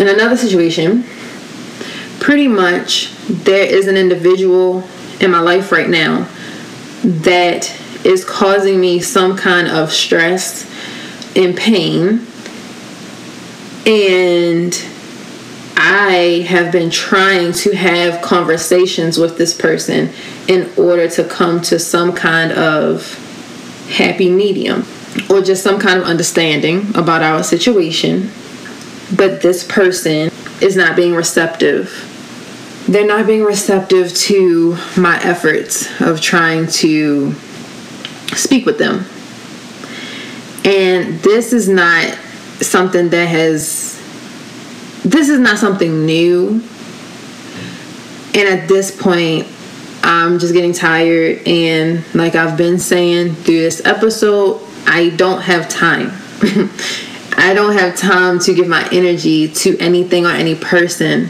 in 0.00 0.08
another 0.08 0.36
situation, 0.36 1.04
pretty 2.18 2.48
much 2.48 3.14
there 3.28 3.64
is 3.64 3.86
an 3.86 3.96
individual 3.96 4.82
in 5.20 5.30
my 5.30 5.38
life 5.38 5.70
right 5.70 5.88
now 5.88 6.28
that 7.04 7.72
is 8.04 8.24
causing 8.24 8.80
me 8.80 8.98
some 9.00 9.36
kind 9.36 9.68
of 9.68 9.92
stress 9.92 10.68
and 11.36 11.56
pain. 11.56 12.26
And 13.86 14.74
I 15.76 16.46
have 16.48 16.72
been 16.72 16.90
trying 16.90 17.52
to 17.52 17.74
have 17.76 18.22
conversations 18.22 19.18
with 19.18 19.36
this 19.36 19.52
person 19.52 20.10
in 20.48 20.70
order 20.78 21.08
to 21.10 21.24
come 21.24 21.60
to 21.62 21.78
some 21.78 22.14
kind 22.14 22.52
of 22.52 23.18
happy 23.88 24.30
medium 24.30 24.86
or 25.28 25.42
just 25.42 25.62
some 25.62 25.78
kind 25.78 25.98
of 25.98 26.06
understanding 26.06 26.90
about 26.94 27.22
our 27.22 27.42
situation. 27.42 28.30
But 29.14 29.42
this 29.42 29.64
person 29.64 30.30
is 30.62 30.76
not 30.76 30.96
being 30.96 31.14
receptive. 31.14 32.10
They're 32.88 33.06
not 33.06 33.26
being 33.26 33.42
receptive 33.42 34.14
to 34.14 34.76
my 34.96 35.20
efforts 35.22 36.00
of 36.00 36.20
trying 36.20 36.66
to 36.68 37.34
speak 38.34 38.64
with 38.64 38.78
them. 38.78 39.04
And 40.64 41.20
this 41.20 41.52
is 41.52 41.68
not 41.68 42.18
something 42.60 43.10
that 43.10 43.26
has, 43.26 44.00
this 45.04 45.28
is 45.28 45.38
not 45.38 45.58
something 45.58 46.04
new. 46.06 46.62
And 48.34 48.48
at 48.48 48.68
this 48.68 48.90
point, 48.90 49.46
I'm 50.02 50.38
just 50.38 50.52
getting 50.52 50.72
tired. 50.72 51.46
And 51.46 52.04
like 52.14 52.34
I've 52.34 52.58
been 52.58 52.78
saying 52.78 53.34
through 53.34 53.60
this 53.60 53.84
episode, 53.84 54.60
I 54.86 55.10
don't 55.10 55.40
have 55.40 55.68
time. 55.68 56.12
I 57.36 57.52
don't 57.54 57.72
have 57.74 57.96
time 57.96 58.38
to 58.40 58.54
give 58.54 58.68
my 58.68 58.88
energy 58.92 59.48
to 59.48 59.78
anything 59.78 60.24
or 60.24 60.30
any 60.30 60.54
person 60.54 61.28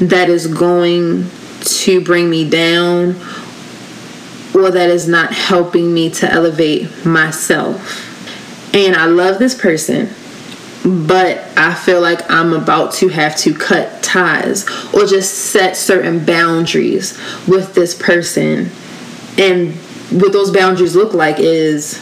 that 0.00 0.28
is 0.28 0.46
going 0.46 1.28
to 1.60 2.00
bring 2.02 2.30
me 2.30 2.48
down 2.48 3.16
or 4.54 4.70
that 4.70 4.90
is 4.90 5.08
not 5.08 5.32
helping 5.32 5.92
me 5.92 6.10
to 6.10 6.30
elevate 6.30 7.04
myself. 7.04 8.06
And 8.74 8.94
I 8.96 9.06
love 9.06 9.38
this 9.38 9.54
person, 9.54 10.08
but 10.84 11.38
I 11.58 11.74
feel 11.74 12.00
like 12.00 12.30
I'm 12.30 12.52
about 12.52 12.92
to 12.94 13.08
have 13.08 13.36
to 13.38 13.54
cut 13.54 14.02
ties 14.02 14.68
or 14.94 15.04
just 15.04 15.34
set 15.52 15.76
certain 15.76 16.24
boundaries 16.24 17.18
with 17.46 17.74
this 17.74 17.94
person. 17.94 18.70
And 19.36 19.74
what 20.10 20.32
those 20.32 20.50
boundaries 20.50 20.96
look 20.96 21.12
like 21.12 21.38
is 21.38 22.00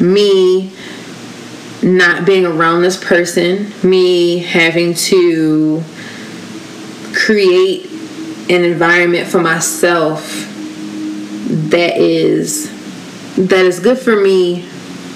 me 0.00 0.72
not 1.82 2.24
being 2.24 2.46
around 2.46 2.82
this 2.82 3.02
person, 3.02 3.72
me 3.82 4.38
having 4.38 4.94
to 4.94 5.82
create 7.14 7.86
an 8.48 8.64
environment 8.64 9.26
for 9.26 9.40
myself 9.40 10.46
that 11.48 11.96
is 11.96 12.70
that 13.36 13.64
is 13.64 13.80
good 13.80 13.98
for 13.98 14.16
me 14.16 14.66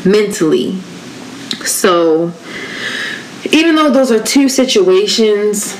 mentally. 0.05 0.79
So, 1.67 2.33
even 3.53 3.75
though 3.75 3.91
those 3.91 4.11
are 4.11 4.23
two 4.23 4.49
situations, 4.49 5.77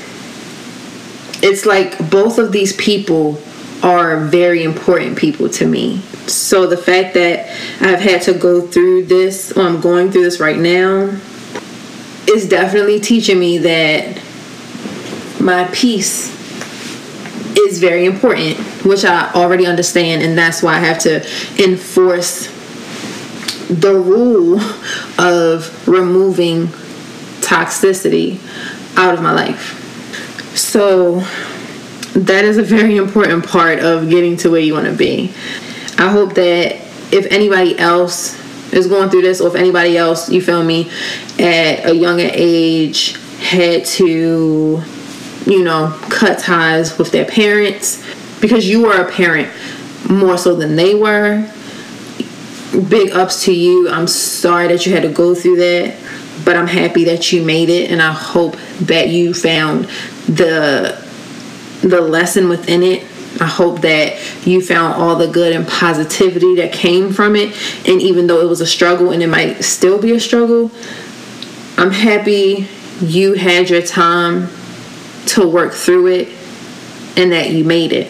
it's 1.43 1.65
like 1.65 2.09
both 2.09 2.37
of 2.37 2.51
these 2.51 2.75
people 2.75 3.41
are 3.83 4.25
very 4.25 4.63
important 4.63 5.17
people 5.17 5.49
to 5.49 5.65
me. 5.65 6.01
So, 6.27 6.67
the 6.67 6.77
fact 6.77 7.13
that 7.15 7.49
I've 7.81 7.99
had 7.99 8.21
to 8.23 8.33
go 8.33 8.61
through 8.61 9.05
this, 9.05 9.51
or 9.51 9.63
I'm 9.63 9.81
going 9.81 10.11
through 10.11 10.23
this 10.23 10.39
right 10.39 10.57
now, 10.57 11.17
is 12.27 12.47
definitely 12.47 12.99
teaching 12.99 13.39
me 13.39 13.57
that 13.59 14.21
my 15.39 15.67
peace 15.73 16.29
is 17.57 17.79
very 17.79 18.05
important, 18.05 18.57
which 18.85 19.03
I 19.03 19.31
already 19.33 19.65
understand, 19.65 20.21
and 20.21 20.37
that's 20.37 20.61
why 20.61 20.75
I 20.75 20.79
have 20.79 20.99
to 20.99 21.25
enforce 21.61 22.47
the 23.71 23.95
rule 23.95 24.59
of 25.17 25.87
removing 25.87 26.67
toxicity 27.41 28.39
out 28.97 29.13
of 29.13 29.21
my 29.21 29.31
life. 29.31 29.77
So, 30.55 31.21
that 32.13 32.43
is 32.43 32.57
a 32.57 32.63
very 32.63 32.97
important 32.97 33.45
part 33.45 33.79
of 33.79 34.09
getting 34.09 34.35
to 34.37 34.51
where 34.51 34.59
you 34.59 34.73
want 34.73 34.87
to 34.87 34.93
be. 34.93 35.33
I 35.97 36.09
hope 36.09 36.33
that 36.33 36.75
if 37.13 37.25
anybody 37.31 37.77
else 37.77 38.37
is 38.73 38.87
going 38.87 39.09
through 39.09 39.21
this, 39.21 39.39
or 39.39 39.47
if 39.47 39.55
anybody 39.55 39.97
else, 39.97 40.29
you 40.29 40.41
feel 40.41 40.63
me, 40.63 40.89
at 41.39 41.85
a 41.85 41.95
younger 41.95 42.29
age 42.31 43.17
had 43.39 43.85
to, 43.85 44.81
you 45.45 45.63
know, 45.63 45.97
cut 46.09 46.39
ties 46.39 46.97
with 46.97 47.11
their 47.11 47.25
parents 47.25 48.03
because 48.41 48.67
you 48.67 48.83
were 48.83 49.01
a 49.01 49.09
parent 49.09 49.49
more 50.09 50.37
so 50.37 50.55
than 50.55 50.75
they 50.75 50.95
were. 50.95 51.49
Big 52.89 53.11
ups 53.11 53.45
to 53.45 53.53
you. 53.53 53.89
I'm 53.89 54.07
sorry 54.07 54.67
that 54.69 54.85
you 54.85 54.93
had 54.93 55.03
to 55.03 55.11
go 55.11 55.35
through 55.35 55.57
that, 55.57 55.97
but 56.45 56.55
I'm 56.55 56.67
happy 56.67 57.03
that 57.05 57.31
you 57.31 57.43
made 57.43 57.69
it, 57.69 57.91
and 57.91 58.01
I 58.01 58.13
hope 58.13 58.55
that 58.81 59.09
you 59.09 59.33
found 59.33 59.85
the 60.27 60.99
the 61.81 61.99
lesson 61.99 62.47
within 62.47 62.83
it 62.83 63.03
I 63.39 63.45
hope 63.45 63.81
that 63.81 64.19
you 64.45 64.61
found 64.61 64.95
all 64.95 65.15
the 65.15 65.27
good 65.27 65.53
and 65.53 65.67
positivity 65.67 66.55
that 66.55 66.73
came 66.73 67.13
from 67.13 67.35
it. 67.35 67.55
And 67.87 68.01
even 68.01 68.27
though 68.27 68.41
it 68.41 68.49
was 68.49 68.61
a 68.61 68.67
struggle 68.67 69.11
and 69.11 69.23
it 69.23 69.27
might 69.27 69.63
still 69.63 70.01
be 70.01 70.11
a 70.13 70.19
struggle, 70.19 70.69
I'm 71.77 71.91
happy 71.91 72.67
you 72.99 73.33
had 73.33 73.69
your 73.69 73.81
time 73.81 74.49
to 75.27 75.47
work 75.47 75.73
through 75.73 76.07
it 76.07 76.27
and 77.15 77.31
that 77.31 77.51
you 77.51 77.63
made 77.63 77.93
it. 77.93 78.07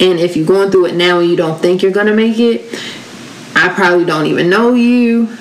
And 0.00 0.18
if 0.18 0.36
you're 0.36 0.46
going 0.46 0.70
through 0.70 0.86
it 0.86 0.94
now 0.94 1.20
and 1.20 1.28
you 1.28 1.36
don't 1.36 1.60
think 1.60 1.82
you're 1.82 1.92
going 1.92 2.06
to 2.06 2.14
make 2.14 2.38
it, 2.38 2.62
I 3.62 3.68
probably 3.68 4.04
don't 4.04 4.26
even 4.26 4.50
know 4.50 4.74
you, 4.74 5.38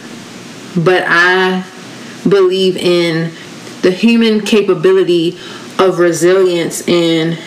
but 0.76 1.04
I 1.08 1.66
believe 2.30 2.78
in 2.78 3.34
the 3.82 3.90
human 3.90 4.42
capability 4.42 5.40
of 5.80 5.98
resilience 5.98 6.88
and 6.88 7.40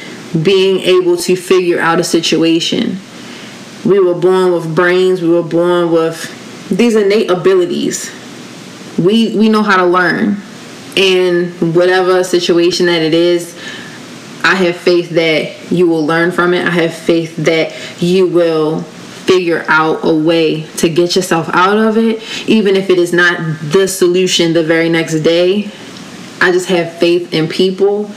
being 0.42 0.80
able 0.80 1.16
to 1.18 1.36
figure 1.36 1.78
out 1.78 2.00
a 2.00 2.04
situation. 2.04 2.98
We 3.84 4.00
were 4.00 4.16
born 4.16 4.52
with 4.52 4.74
brains, 4.74 5.22
we 5.22 5.28
were 5.28 5.44
born 5.44 5.92
with 5.92 6.68
these 6.68 6.96
innate 6.96 7.30
abilities. 7.30 8.10
We 8.98 9.36
we 9.36 9.48
know 9.48 9.62
how 9.62 9.76
to 9.76 9.86
learn. 9.86 10.38
And 10.96 11.52
whatever 11.74 12.24
situation 12.24 12.86
that 12.86 13.00
it 13.00 13.14
is, 13.14 13.54
I 14.42 14.56
have 14.56 14.76
faith 14.76 15.10
that 15.10 15.70
you 15.70 15.86
will 15.86 16.04
learn 16.04 16.32
from 16.32 16.52
it. 16.52 16.66
I 16.66 16.70
have 16.70 16.94
faith 16.94 17.36
that 17.36 18.02
you 18.02 18.26
will 18.26 18.84
figure 19.26 19.64
out 19.68 20.00
a 20.04 20.14
way 20.14 20.62
to 20.76 20.88
get 20.88 21.16
yourself 21.16 21.48
out 21.52 21.78
of 21.78 21.96
it, 21.96 22.22
even 22.48 22.76
if 22.76 22.90
it 22.90 22.98
is 22.98 23.12
not 23.12 23.38
the 23.60 23.88
solution 23.88 24.52
the 24.52 24.62
very 24.62 24.88
next 24.88 25.20
day. 25.20 25.70
I 26.40 26.52
just 26.52 26.68
have 26.68 26.98
faith 26.98 27.32
in 27.32 27.48
people 27.48 28.10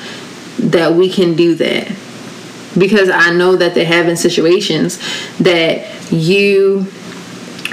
that 0.60 0.94
we 0.94 1.10
can 1.10 1.36
do 1.36 1.56
that 1.56 1.88
because 2.78 3.10
I 3.10 3.32
know 3.32 3.56
that 3.56 3.74
they're 3.74 3.86
having 3.86 4.16
situations 4.16 5.00
that 5.40 6.12
you 6.12 6.88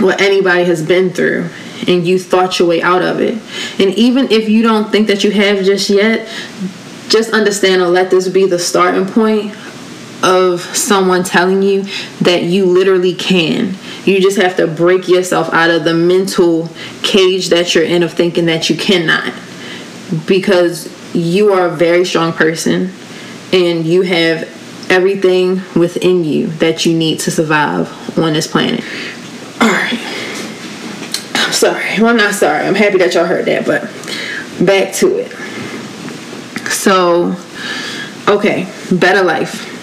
or 0.03 0.13
anybody 0.13 0.65
has 0.65 0.83
been 0.83 1.11
through 1.11 1.49
and 1.87 2.07
you 2.07 2.19
thought 2.19 2.59
your 2.59 2.69
way 2.69 2.83
out 2.83 3.03
of 3.03 3.21
it. 3.21 3.35
And 3.81 3.95
even 3.95 4.31
if 4.31 4.49
you 4.49 4.63
don't 4.63 4.91
think 4.91 5.09
that 5.09 5.25
you 5.25 5.31
have 5.33 5.65
just 5.65 5.91
yet, 5.91 6.29
just 7.09 7.33
understand 7.33 7.83
or 7.83 7.89
let 7.89 8.11
this 8.11 8.29
be 8.29 8.47
the 8.47 8.59
starting 8.59 9.07
point 9.07 9.55
of 10.25 10.63
someone 10.63 11.23
telling 11.23 11.63
you 11.63 11.83
that 12.23 12.43
you 12.45 12.65
literally 12.65 13.15
can. 13.15 13.77
You 14.05 14.21
just 14.21 14.39
have 14.39 14.57
to 14.57 14.67
break 14.67 15.07
yourself 15.07 15.53
out 15.53 15.71
of 15.71 15.85
the 15.85 15.95
mental 15.95 16.71
cage 17.03 17.51
that 17.51 17.75
you're 17.75 17.85
in 17.85 18.03
of 18.03 18.13
thinking 18.15 18.47
that 18.47 18.71
you 18.71 18.77
cannot. 18.77 19.33
Because 20.27 20.91
you 21.15 21.53
are 21.53 21.67
a 21.67 21.71
very 21.71 22.05
strong 22.05 22.33
person 22.33 22.91
and 23.53 23.85
you 23.85 24.03
have 24.03 24.49
everything 24.91 25.61
within 25.77 26.25
you 26.25 26.47
that 26.47 26.87
you 26.87 26.97
need 26.97 27.21
to 27.21 27.31
survive 27.31 28.19
on 28.19 28.33
this 28.33 28.47
planet. 28.47 28.83
All 29.61 29.69
right. 29.69 29.99
I'm 31.35 31.53
sorry. 31.53 31.85
Well, 31.99 32.09
I'm 32.09 32.17
not 32.17 32.35
sorry. 32.35 32.67
I'm 32.67 32.75
happy 32.75 32.99
that 32.99 33.15
y'all 33.15 33.27
heard 33.27 33.45
that, 33.47 33.67
but 33.67 33.83
back 34.67 34.95
to 34.95 35.19
it. 35.19 35.33
So, 36.71 37.37
okay, 38.29 38.71
better 38.91 39.23
life. 39.23 39.74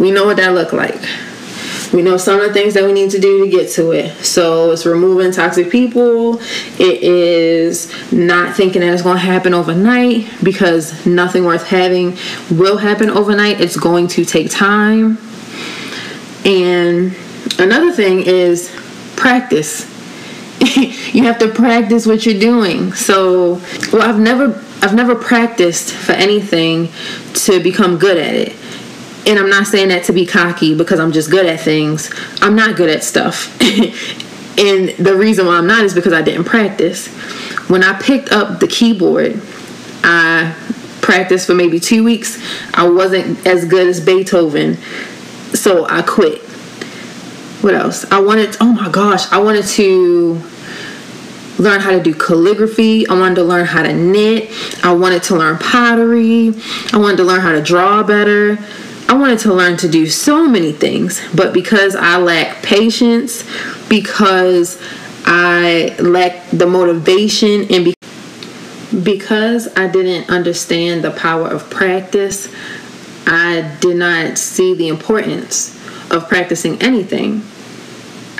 We 0.00 0.10
know 0.10 0.24
what 0.24 0.38
that 0.38 0.54
look 0.54 0.72
like 0.72 1.00
we 1.92 2.02
know 2.02 2.16
some 2.16 2.40
of 2.40 2.46
the 2.46 2.52
things 2.52 2.74
that 2.74 2.84
we 2.84 2.92
need 2.92 3.10
to 3.10 3.18
do 3.18 3.44
to 3.44 3.50
get 3.50 3.70
to 3.72 3.92
it. 3.92 4.24
So 4.24 4.72
it's 4.72 4.86
removing 4.86 5.32
toxic 5.32 5.70
people. 5.70 6.40
It 6.78 7.02
is 7.02 7.92
not 8.12 8.56
thinking 8.56 8.80
that 8.82 8.92
it's 8.92 9.02
going 9.02 9.16
to 9.16 9.22
happen 9.22 9.54
overnight 9.54 10.28
because 10.42 11.04
nothing 11.04 11.44
worth 11.44 11.66
having 11.66 12.16
will 12.50 12.78
happen 12.78 13.10
overnight. 13.10 13.60
It's 13.60 13.76
going 13.76 14.08
to 14.08 14.24
take 14.24 14.50
time. 14.50 15.18
And 16.44 17.14
another 17.58 17.92
thing 17.92 18.22
is 18.22 18.74
practice. 19.16 19.88
you 21.12 21.24
have 21.24 21.38
to 21.38 21.48
practice 21.48 22.06
what 22.06 22.24
you're 22.24 22.38
doing. 22.40 22.92
So, 22.92 23.60
well, 23.92 24.02
I've 24.02 24.20
never 24.20 24.64
I've 24.82 24.94
never 24.94 25.14
practiced 25.14 25.92
for 25.92 26.12
anything 26.12 26.88
to 27.34 27.62
become 27.62 27.98
good 27.98 28.16
at 28.16 28.34
it 28.34 28.56
and 29.30 29.38
I'm 29.38 29.48
not 29.48 29.68
saying 29.68 29.90
that 29.90 30.02
to 30.06 30.12
be 30.12 30.26
cocky 30.26 30.74
because 30.74 30.98
I'm 30.98 31.12
just 31.12 31.30
good 31.30 31.46
at 31.46 31.60
things. 31.60 32.12
I'm 32.42 32.56
not 32.56 32.74
good 32.74 32.90
at 32.90 33.04
stuff. 33.04 33.56
and 34.58 34.88
the 34.88 35.14
reason 35.16 35.46
why 35.46 35.56
I'm 35.56 35.68
not 35.68 35.84
is 35.84 35.94
because 35.94 36.12
I 36.12 36.20
didn't 36.20 36.46
practice. 36.46 37.06
When 37.68 37.84
I 37.84 37.96
picked 38.02 38.32
up 38.32 38.58
the 38.58 38.66
keyboard, 38.66 39.40
I 40.02 40.52
practiced 41.00 41.46
for 41.46 41.54
maybe 41.54 41.78
two 41.78 42.02
weeks. 42.02 42.42
I 42.74 42.88
wasn't 42.88 43.46
as 43.46 43.64
good 43.66 43.86
as 43.86 44.00
Beethoven, 44.00 44.74
so 45.54 45.86
I 45.88 46.02
quit. 46.02 46.42
What 47.62 47.74
else? 47.74 48.10
I 48.10 48.20
wanted, 48.20 48.56
oh 48.60 48.72
my 48.72 48.90
gosh, 48.90 49.30
I 49.30 49.38
wanted 49.38 49.66
to 49.66 50.42
learn 51.60 51.78
how 51.78 51.92
to 51.92 52.02
do 52.02 52.14
calligraphy. 52.14 53.06
I 53.06 53.14
wanted 53.14 53.36
to 53.36 53.44
learn 53.44 53.66
how 53.66 53.84
to 53.84 53.92
knit. 53.92 54.50
I 54.82 54.92
wanted 54.92 55.22
to 55.24 55.36
learn 55.36 55.58
pottery. 55.58 56.52
I 56.92 56.96
wanted 56.96 57.18
to 57.18 57.24
learn 57.24 57.40
how 57.40 57.52
to 57.52 57.62
draw 57.62 58.02
better. 58.02 58.58
I 59.10 59.14
wanted 59.14 59.40
to 59.40 59.52
learn 59.52 59.76
to 59.78 59.88
do 59.88 60.06
so 60.06 60.46
many 60.46 60.70
things, 60.70 61.20
but 61.34 61.52
because 61.52 61.96
I 61.96 62.18
lack 62.18 62.62
patience, 62.62 63.42
because 63.88 64.80
I 65.24 65.96
lack 65.98 66.48
the 66.50 66.68
motivation, 66.68 67.66
and 67.72 67.86
be- 67.86 67.94
because 69.02 69.66
I 69.76 69.88
didn't 69.88 70.30
understand 70.30 71.02
the 71.02 71.10
power 71.10 71.48
of 71.48 71.68
practice, 71.70 72.54
I 73.26 73.76
did 73.80 73.96
not 73.96 74.38
see 74.38 74.74
the 74.74 74.86
importance 74.86 75.76
of 76.12 76.28
practicing 76.28 76.80
anything. 76.80 77.42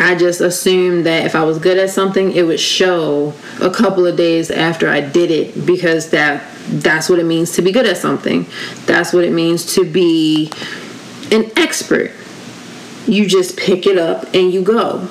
I 0.01 0.15
just 0.15 0.41
assumed 0.41 1.05
that 1.05 1.27
if 1.27 1.35
I 1.35 1.45
was 1.45 1.59
good 1.59 1.77
at 1.77 1.91
something, 1.91 2.33
it 2.33 2.45
would 2.45 2.59
show 2.59 3.35
a 3.61 3.69
couple 3.69 4.07
of 4.07 4.17
days 4.17 4.51
after 4.51 4.89
I 4.89 5.03
did 5.03 5.31
it 5.31 5.67
because 5.67 6.09
that 6.11 6.43
that's 6.69 7.11
what 7.11 7.19
it 7.19 7.27
means 7.27 7.53
to 7.53 7.63
be 7.63 7.71
good 7.71 7.85
at 7.85 7.99
something. 7.99 8.47
That's 8.87 9.13
what 9.13 9.25
it 9.25 9.33
means 9.33 9.75
to 9.75 9.85
be 9.85 10.51
an 11.31 11.51
expert. 11.55 12.13
You 13.07 13.27
just 13.27 13.59
pick 13.59 13.87
it 13.87 13.99
up 13.99 14.25
and 14.33 14.51
you 14.51 14.63
go. 14.63 15.07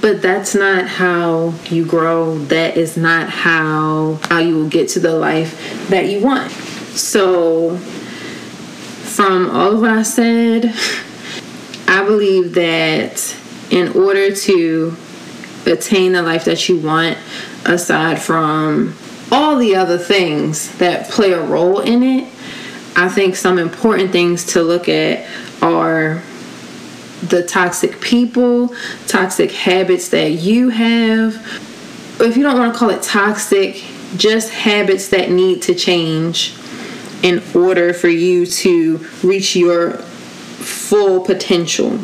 But 0.00 0.22
that's 0.22 0.54
not 0.54 0.86
how 0.86 1.54
you 1.68 1.84
grow. 1.84 2.38
That 2.38 2.76
is 2.76 2.96
not 2.96 3.28
how 3.28 4.20
how 4.28 4.38
you 4.38 4.54
will 4.54 4.68
get 4.68 4.90
to 4.90 5.00
the 5.00 5.12
life 5.18 5.88
that 5.88 6.06
you 6.06 6.20
want. 6.20 6.52
So 6.52 7.78
from 7.78 9.50
all 9.50 9.72
of 9.72 9.80
what 9.80 9.90
I 9.90 10.02
said, 10.02 10.66
I 11.88 12.04
believe 12.04 12.54
that 12.54 13.33
in 13.70 13.88
order 13.92 14.34
to 14.34 14.96
attain 15.66 16.12
the 16.12 16.22
life 16.22 16.44
that 16.44 16.68
you 16.68 16.78
want, 16.78 17.18
aside 17.64 18.20
from 18.20 18.94
all 19.32 19.56
the 19.56 19.74
other 19.74 19.98
things 19.98 20.76
that 20.78 21.08
play 21.10 21.32
a 21.32 21.42
role 21.42 21.80
in 21.80 22.02
it, 22.02 22.24
I 22.96 23.08
think 23.08 23.34
some 23.34 23.58
important 23.58 24.12
things 24.12 24.44
to 24.52 24.62
look 24.62 24.88
at 24.88 25.28
are 25.62 26.22
the 27.22 27.42
toxic 27.42 28.00
people, 28.00 28.74
toxic 29.06 29.50
habits 29.50 30.10
that 30.10 30.32
you 30.32 30.68
have. 30.68 31.34
If 32.20 32.36
you 32.36 32.42
don't 32.42 32.58
want 32.58 32.72
to 32.72 32.78
call 32.78 32.90
it 32.90 33.02
toxic, 33.02 33.82
just 34.16 34.50
habits 34.50 35.08
that 35.08 35.30
need 35.30 35.62
to 35.62 35.74
change 35.74 36.54
in 37.22 37.42
order 37.54 37.92
for 37.94 38.08
you 38.08 38.46
to 38.46 38.98
reach 39.22 39.56
your 39.56 39.92
full 39.92 41.24
potential. 41.24 41.98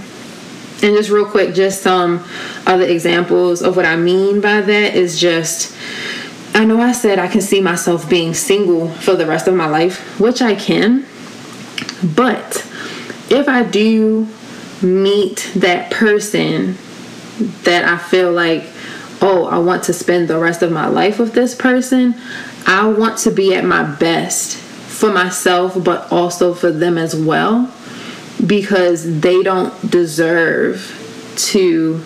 And 0.82 0.96
just 0.96 1.10
real 1.10 1.26
quick, 1.26 1.54
just 1.54 1.82
some 1.82 2.24
other 2.66 2.84
examples 2.84 3.62
of 3.62 3.76
what 3.76 3.84
I 3.84 3.96
mean 3.96 4.40
by 4.40 4.62
that 4.62 4.94
is 4.94 5.20
just 5.20 5.76
I 6.52 6.64
know 6.64 6.80
I 6.80 6.92
said 6.92 7.18
I 7.18 7.28
can 7.28 7.40
see 7.40 7.60
myself 7.60 8.08
being 8.08 8.34
single 8.34 8.88
for 8.88 9.14
the 9.14 9.26
rest 9.26 9.46
of 9.46 9.54
my 9.54 9.66
life, 9.66 10.18
which 10.18 10.42
I 10.42 10.54
can. 10.54 11.06
But 12.02 12.66
if 13.30 13.48
I 13.48 13.62
do 13.62 14.28
meet 14.82 15.50
that 15.54 15.90
person 15.90 16.76
that 17.62 17.84
I 17.84 17.98
feel 17.98 18.32
like, 18.32 18.64
oh, 19.22 19.46
I 19.46 19.58
want 19.58 19.84
to 19.84 19.92
spend 19.92 20.28
the 20.28 20.38
rest 20.38 20.62
of 20.62 20.72
my 20.72 20.88
life 20.88 21.18
with 21.18 21.34
this 21.34 21.54
person, 21.54 22.14
I 22.66 22.88
want 22.88 23.18
to 23.18 23.30
be 23.30 23.54
at 23.54 23.64
my 23.64 23.84
best 23.84 24.56
for 24.56 25.12
myself, 25.12 25.82
but 25.82 26.10
also 26.10 26.52
for 26.52 26.72
them 26.72 26.98
as 26.98 27.14
well, 27.14 27.72
because 28.46 29.20
they 29.20 29.42
don't 29.42 29.90
deserve 29.90 30.96
to 31.36 32.02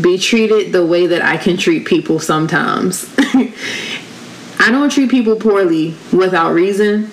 be 0.00 0.18
treated 0.18 0.72
the 0.72 0.84
way 0.84 1.06
that 1.06 1.22
I 1.22 1.36
can 1.36 1.56
treat 1.56 1.86
people 1.86 2.18
sometimes. 2.18 3.12
I 3.18 4.70
don't 4.70 4.90
treat 4.90 5.10
people 5.10 5.36
poorly 5.36 5.94
without 6.12 6.52
reason 6.52 7.10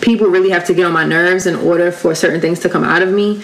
people 0.00 0.28
really 0.28 0.50
have 0.50 0.64
to 0.64 0.74
get 0.74 0.86
on 0.86 0.92
my 0.92 1.04
nerves 1.04 1.46
in 1.46 1.54
order 1.56 1.90
for 1.90 2.14
certain 2.14 2.40
things 2.40 2.60
to 2.60 2.68
come 2.68 2.84
out 2.84 3.02
of 3.02 3.12
me. 3.12 3.42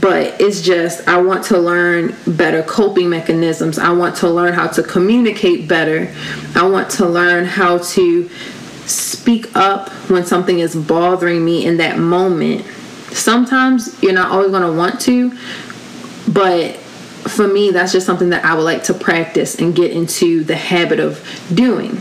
But 0.00 0.40
it's 0.40 0.60
just, 0.60 1.06
I 1.08 1.20
want 1.20 1.44
to 1.46 1.58
learn 1.58 2.14
better 2.26 2.62
coping 2.62 3.08
mechanisms. 3.08 3.78
I 3.78 3.90
want 3.92 4.16
to 4.16 4.28
learn 4.28 4.52
how 4.52 4.68
to 4.68 4.82
communicate 4.82 5.68
better. 5.68 6.12
I 6.54 6.66
want 6.66 6.90
to 6.92 7.06
learn 7.06 7.44
how 7.44 7.78
to 7.78 8.28
speak 8.86 9.54
up 9.56 9.90
when 10.10 10.24
something 10.26 10.58
is 10.58 10.74
bothering 10.74 11.44
me 11.44 11.64
in 11.64 11.76
that 11.78 11.98
moment. 11.98 12.66
Sometimes 13.14 14.02
you're 14.02 14.12
not 14.12 14.30
always 14.30 14.50
going 14.50 14.62
to 14.62 14.72
want 14.76 15.00
to, 15.02 15.36
but 16.28 16.76
for 16.76 17.46
me, 17.46 17.70
that's 17.70 17.92
just 17.92 18.06
something 18.06 18.30
that 18.30 18.44
I 18.44 18.54
would 18.54 18.62
like 18.62 18.84
to 18.84 18.94
practice 18.94 19.56
and 19.56 19.74
get 19.74 19.92
into 19.92 20.42
the 20.44 20.56
habit 20.56 20.98
of 20.98 21.24
doing. 21.52 22.00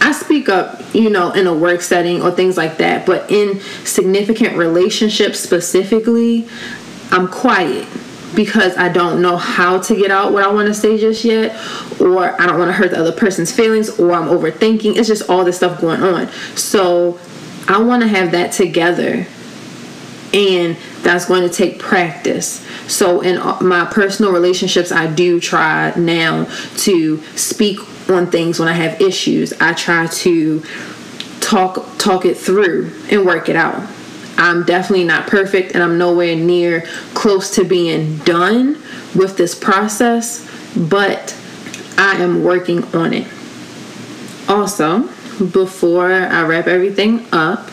I 0.00 0.12
speak 0.12 0.48
up, 0.48 0.82
you 0.94 1.10
know, 1.10 1.32
in 1.32 1.46
a 1.46 1.54
work 1.54 1.80
setting 1.80 2.22
or 2.22 2.30
things 2.30 2.56
like 2.56 2.78
that, 2.78 3.06
but 3.06 3.30
in 3.30 3.60
significant 3.84 4.56
relationships 4.56 5.40
specifically, 5.40 6.46
I'm 7.10 7.28
quiet 7.28 7.86
because 8.34 8.76
I 8.76 8.88
don't 8.88 9.22
know 9.22 9.36
how 9.36 9.80
to 9.80 9.94
get 9.94 10.10
out 10.10 10.32
what 10.32 10.42
I 10.42 10.52
want 10.52 10.68
to 10.68 10.74
say 10.74 10.98
just 10.98 11.24
yet, 11.24 11.52
or 12.00 12.40
I 12.40 12.46
don't 12.46 12.58
want 12.58 12.68
to 12.68 12.72
hurt 12.72 12.90
the 12.90 12.98
other 12.98 13.12
person's 13.12 13.52
feelings, 13.52 13.98
or 13.98 14.12
I'm 14.12 14.28
overthinking. 14.28 14.96
It's 14.96 15.08
just 15.08 15.30
all 15.30 15.44
this 15.44 15.56
stuff 15.56 15.80
going 15.80 16.02
on. 16.02 16.28
So 16.56 17.18
I 17.68 17.78
want 17.78 18.02
to 18.02 18.08
have 18.08 18.32
that 18.32 18.52
together, 18.52 19.26
and 20.34 20.76
that's 21.02 21.26
going 21.26 21.48
to 21.48 21.54
take 21.54 21.78
practice. 21.78 22.60
So 22.88 23.20
in 23.20 23.38
uh, 23.38 23.58
my 23.60 23.86
personal 23.86 24.32
relationships, 24.32 24.90
I 24.90 25.06
do 25.06 25.40
try 25.40 25.94
now 25.96 26.44
to 26.78 27.22
speak 27.36 27.78
on 28.10 28.30
things 28.30 28.58
when 28.58 28.68
I 28.68 28.72
have 28.72 29.00
issues. 29.00 29.52
I 29.60 29.72
try 29.72 30.06
to 30.08 30.62
talk 31.40 31.86
talk 31.98 32.24
it 32.24 32.36
through 32.36 32.92
and 33.10 33.24
work 33.24 33.48
it 33.48 33.56
out. 33.56 33.88
I'm 34.36 34.64
definitely 34.64 35.04
not 35.04 35.28
perfect 35.28 35.74
and 35.74 35.82
I'm 35.82 35.96
nowhere 35.96 36.34
near 36.34 36.80
close 37.14 37.54
to 37.54 37.64
being 37.64 38.18
done 38.18 38.82
with 39.14 39.36
this 39.36 39.54
process, 39.54 40.50
but 40.76 41.38
I 41.96 42.16
am 42.16 42.42
working 42.42 42.82
on 42.94 43.14
it. 43.14 43.28
Also, 44.48 45.08
before 45.52 46.10
I 46.10 46.42
wrap 46.42 46.66
everything 46.66 47.26
up, 47.30 47.70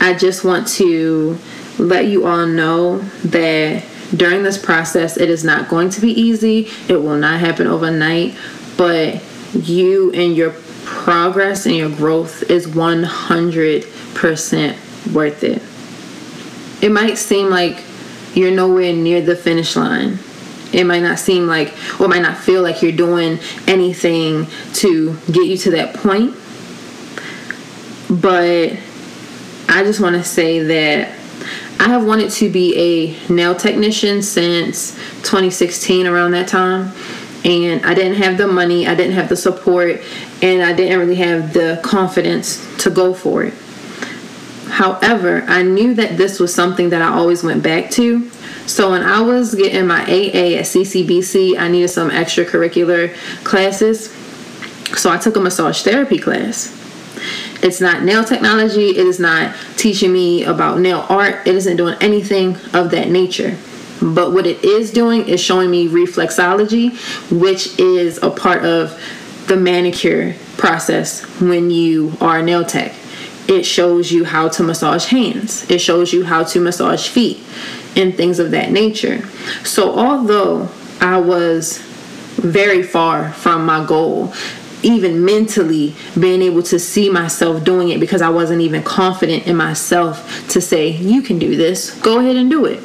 I 0.00 0.14
just 0.14 0.44
want 0.44 0.68
to 0.68 1.36
let 1.78 2.06
you 2.06 2.26
all 2.26 2.46
know 2.46 2.98
that 3.24 3.84
during 4.14 4.42
this 4.42 4.58
process, 4.58 5.16
it 5.16 5.30
is 5.30 5.44
not 5.44 5.68
going 5.68 5.90
to 5.90 6.00
be 6.00 6.10
easy. 6.10 6.68
It 6.88 6.96
will 6.96 7.16
not 7.16 7.40
happen 7.40 7.66
overnight, 7.66 8.36
but 8.76 9.22
you 9.54 10.12
and 10.12 10.36
your 10.36 10.54
progress 10.84 11.66
and 11.66 11.76
your 11.76 11.90
growth 11.90 12.42
is 12.50 12.66
100% 12.66 15.12
worth 15.12 15.44
it. 15.44 15.62
It 16.82 16.90
might 16.90 17.18
seem 17.18 17.50
like 17.50 17.84
you're 18.34 18.50
nowhere 18.50 18.92
near 18.92 19.20
the 19.20 19.36
finish 19.36 19.76
line. 19.76 20.18
It 20.72 20.84
might 20.84 21.02
not 21.02 21.18
seem 21.18 21.46
like, 21.46 21.74
or 22.00 22.08
might 22.08 22.22
not 22.22 22.36
feel 22.36 22.62
like 22.62 22.82
you're 22.82 22.92
doing 22.92 23.38
anything 23.66 24.46
to 24.74 25.16
get 25.32 25.46
you 25.46 25.56
to 25.58 25.70
that 25.72 25.94
point. 25.94 26.34
But 28.10 28.78
I 29.68 29.82
just 29.82 30.00
want 30.00 30.16
to 30.16 30.24
say 30.24 30.60
that 30.60 31.17
I 31.80 31.88
have 31.88 32.04
wanted 32.04 32.30
to 32.32 32.50
be 32.50 32.76
a 32.76 33.32
nail 33.32 33.54
technician 33.54 34.22
since 34.22 34.94
2016, 35.22 36.06
around 36.06 36.32
that 36.32 36.48
time 36.48 36.92
and 37.44 37.84
I 37.84 37.94
didn't 37.94 38.14
have 38.14 38.36
the 38.36 38.46
money, 38.46 38.86
I 38.86 38.94
didn't 38.94 39.14
have 39.14 39.28
the 39.28 39.36
support, 39.36 40.00
and 40.42 40.62
I 40.62 40.72
didn't 40.72 40.98
really 40.98 41.16
have 41.16 41.52
the 41.52 41.80
confidence 41.82 42.66
to 42.82 42.90
go 42.90 43.14
for 43.14 43.44
it. 43.44 43.54
However, 44.68 45.44
I 45.46 45.62
knew 45.62 45.94
that 45.94 46.16
this 46.16 46.40
was 46.40 46.54
something 46.54 46.90
that 46.90 47.00
I 47.00 47.08
always 47.08 47.42
went 47.42 47.62
back 47.62 47.90
to. 47.92 48.28
So 48.66 48.90
when 48.90 49.02
I 49.02 49.20
was 49.20 49.54
getting 49.54 49.86
my 49.86 50.02
AA 50.02 50.58
at 50.58 50.66
CCBC, 50.66 51.58
I 51.58 51.68
needed 51.68 51.88
some 51.88 52.10
extracurricular 52.10 53.14
classes. 53.44 54.12
So 54.96 55.10
I 55.10 55.16
took 55.16 55.36
a 55.36 55.40
massage 55.40 55.82
therapy 55.82 56.18
class. 56.18 56.77
It's 57.62 57.80
not 57.80 58.02
nail 58.02 58.24
technology, 58.24 58.90
it 58.90 59.06
is 59.06 59.18
not 59.18 59.54
teaching 59.76 60.12
me 60.12 60.44
about 60.44 60.78
nail 60.78 61.04
art, 61.08 61.46
it 61.46 61.54
isn't 61.54 61.76
doing 61.76 61.96
anything 62.00 62.56
of 62.72 62.90
that 62.92 63.08
nature. 63.08 63.56
But 64.00 64.32
what 64.32 64.46
it 64.46 64.64
is 64.64 64.92
doing 64.92 65.28
is 65.28 65.40
showing 65.40 65.70
me 65.70 65.88
reflexology, 65.88 66.92
which 67.32 67.78
is 67.78 68.22
a 68.22 68.30
part 68.30 68.64
of 68.64 69.00
the 69.48 69.56
manicure 69.56 70.34
process 70.56 71.22
when 71.40 71.70
you 71.70 72.12
are 72.20 72.38
a 72.38 72.42
nail 72.42 72.64
tech. 72.64 72.94
It 73.48 73.64
shows 73.64 74.12
you 74.12 74.24
how 74.24 74.48
to 74.50 74.62
massage 74.62 75.06
hands, 75.06 75.68
it 75.70 75.80
shows 75.80 76.12
you 76.12 76.24
how 76.24 76.44
to 76.44 76.60
massage 76.60 77.08
feet, 77.08 77.38
and 77.96 78.14
things 78.14 78.38
of 78.38 78.50
that 78.52 78.70
nature. 78.70 79.26
So, 79.64 79.98
although 79.98 80.68
I 81.00 81.18
was 81.18 81.78
very 82.36 82.82
far 82.82 83.32
from 83.32 83.66
my 83.66 83.84
goal, 83.84 84.32
even 84.82 85.24
mentally 85.24 85.94
being 86.18 86.42
able 86.42 86.62
to 86.62 86.78
see 86.78 87.10
myself 87.10 87.64
doing 87.64 87.88
it 87.88 88.00
because 88.00 88.22
I 88.22 88.28
wasn't 88.28 88.60
even 88.62 88.82
confident 88.82 89.46
in 89.46 89.56
myself 89.56 90.48
to 90.50 90.60
say, 90.60 90.90
You 90.90 91.22
can 91.22 91.38
do 91.38 91.56
this, 91.56 91.94
go 92.00 92.20
ahead 92.20 92.36
and 92.36 92.50
do 92.50 92.64
it. 92.64 92.82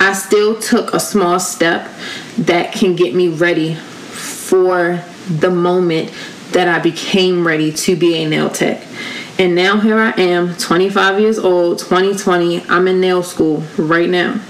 I 0.00 0.14
still 0.14 0.58
took 0.58 0.94
a 0.94 1.00
small 1.00 1.38
step 1.38 1.90
that 2.38 2.72
can 2.72 2.96
get 2.96 3.14
me 3.14 3.28
ready 3.28 3.74
for 3.74 5.04
the 5.28 5.50
moment 5.50 6.10
that 6.52 6.68
I 6.68 6.78
became 6.78 7.46
ready 7.46 7.70
to 7.72 7.96
be 7.96 8.16
a 8.16 8.28
nail 8.28 8.48
tech. 8.48 8.82
And 9.38 9.54
now 9.54 9.78
here 9.78 9.98
I 9.98 10.10
am, 10.20 10.56
25 10.56 11.20
years 11.20 11.38
old, 11.38 11.78
2020. 11.78 12.62
I'm 12.68 12.88
in 12.88 13.00
nail 13.00 13.22
school 13.22 13.62
right 13.78 14.08
now, 14.08 14.40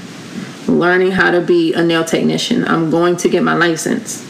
learning 0.67 1.13
how 1.13 1.31
to 1.33 1.41
be 1.41 1.75
a 1.75 1.83
nail 1.83 2.05
technician. 2.05 2.67
I'm 2.67 2.91
going 2.91 3.17
to 3.19 3.29
get 3.29 3.43
my 3.43 3.55
license. 3.55 4.30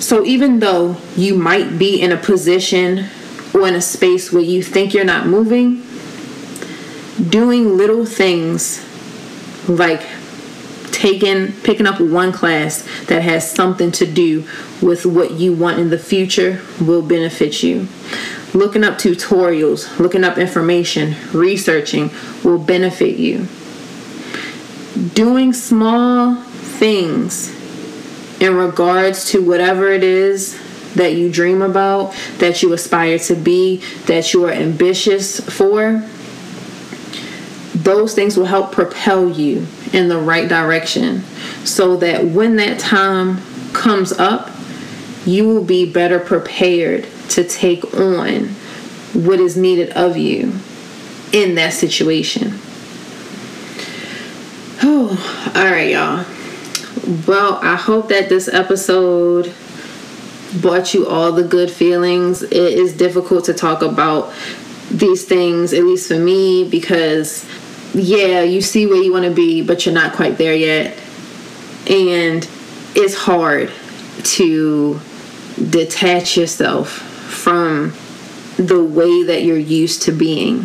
So 0.00 0.24
even 0.24 0.60
though 0.60 0.96
you 1.14 1.34
might 1.34 1.78
be 1.78 2.00
in 2.00 2.10
a 2.10 2.16
position 2.16 3.06
or 3.52 3.68
in 3.68 3.74
a 3.74 3.82
space 3.82 4.32
where 4.32 4.42
you 4.42 4.62
think 4.62 4.94
you're 4.94 5.04
not 5.04 5.26
moving, 5.26 5.82
doing 7.28 7.76
little 7.76 8.06
things 8.06 8.82
like 9.68 10.02
taking 10.90 11.52
picking 11.62 11.86
up 11.86 12.00
one 12.00 12.32
class 12.32 12.82
that 13.06 13.22
has 13.22 13.48
something 13.50 13.92
to 13.92 14.06
do 14.06 14.46
with 14.80 15.04
what 15.04 15.32
you 15.32 15.52
want 15.52 15.78
in 15.78 15.90
the 15.90 15.98
future 15.98 16.62
will 16.80 17.02
benefit 17.02 17.62
you. 17.62 17.86
Looking 18.54 18.82
up 18.82 18.94
tutorials, 18.94 19.98
looking 19.98 20.24
up 20.24 20.38
information, 20.38 21.14
researching 21.32 22.10
will 22.42 22.58
benefit 22.58 23.16
you. 23.16 23.46
Doing 25.14 25.52
small 25.52 26.36
things 26.36 27.59
in 28.40 28.54
regards 28.54 29.30
to 29.30 29.42
whatever 29.42 29.88
it 29.92 30.02
is 30.02 30.58
that 30.94 31.14
you 31.14 31.30
dream 31.30 31.62
about, 31.62 32.14
that 32.38 32.62
you 32.62 32.72
aspire 32.72 33.18
to 33.18 33.34
be, 33.34 33.76
that 34.06 34.32
you 34.32 34.44
are 34.44 34.50
ambitious 34.50 35.40
for, 35.40 36.02
those 37.74 38.14
things 38.14 38.36
will 38.36 38.46
help 38.46 38.72
propel 38.72 39.30
you 39.30 39.66
in 39.92 40.08
the 40.08 40.18
right 40.18 40.48
direction 40.48 41.22
so 41.64 41.96
that 41.96 42.24
when 42.24 42.56
that 42.56 42.78
time 42.78 43.40
comes 43.72 44.12
up, 44.12 44.50
you 45.24 45.46
will 45.46 45.64
be 45.64 45.90
better 45.90 46.18
prepared 46.18 47.06
to 47.28 47.44
take 47.44 47.84
on 47.94 48.48
what 49.12 49.38
is 49.38 49.56
needed 49.56 49.90
of 49.90 50.16
you 50.16 50.52
in 51.32 51.54
that 51.54 51.72
situation. 51.72 52.58
Oh, 54.82 55.52
all 55.54 55.64
right, 55.64 55.90
y'all. 55.90 56.24
Well, 57.10 57.58
I 57.60 57.74
hope 57.74 58.08
that 58.10 58.28
this 58.28 58.46
episode 58.46 59.52
brought 60.60 60.94
you 60.94 61.08
all 61.08 61.32
the 61.32 61.42
good 61.42 61.68
feelings. 61.68 62.44
It 62.44 62.54
is 62.54 62.96
difficult 62.96 63.46
to 63.46 63.52
talk 63.52 63.82
about 63.82 64.32
these 64.92 65.24
things, 65.24 65.72
at 65.72 65.82
least 65.82 66.06
for 66.06 66.18
me, 66.20 66.68
because 66.68 67.44
yeah, 67.94 68.42
you 68.42 68.60
see 68.60 68.86
where 68.86 69.02
you 69.02 69.12
want 69.12 69.24
to 69.24 69.32
be, 69.32 69.60
but 69.60 69.84
you're 69.84 69.94
not 69.94 70.12
quite 70.12 70.38
there 70.38 70.54
yet. 70.54 70.96
And 71.88 72.48
it's 72.94 73.16
hard 73.16 73.72
to 74.22 75.00
detach 75.68 76.36
yourself 76.36 76.90
from 76.90 77.92
the 78.56 78.84
way 78.84 79.24
that 79.24 79.42
you're 79.42 79.58
used 79.58 80.02
to 80.02 80.12
being. 80.12 80.64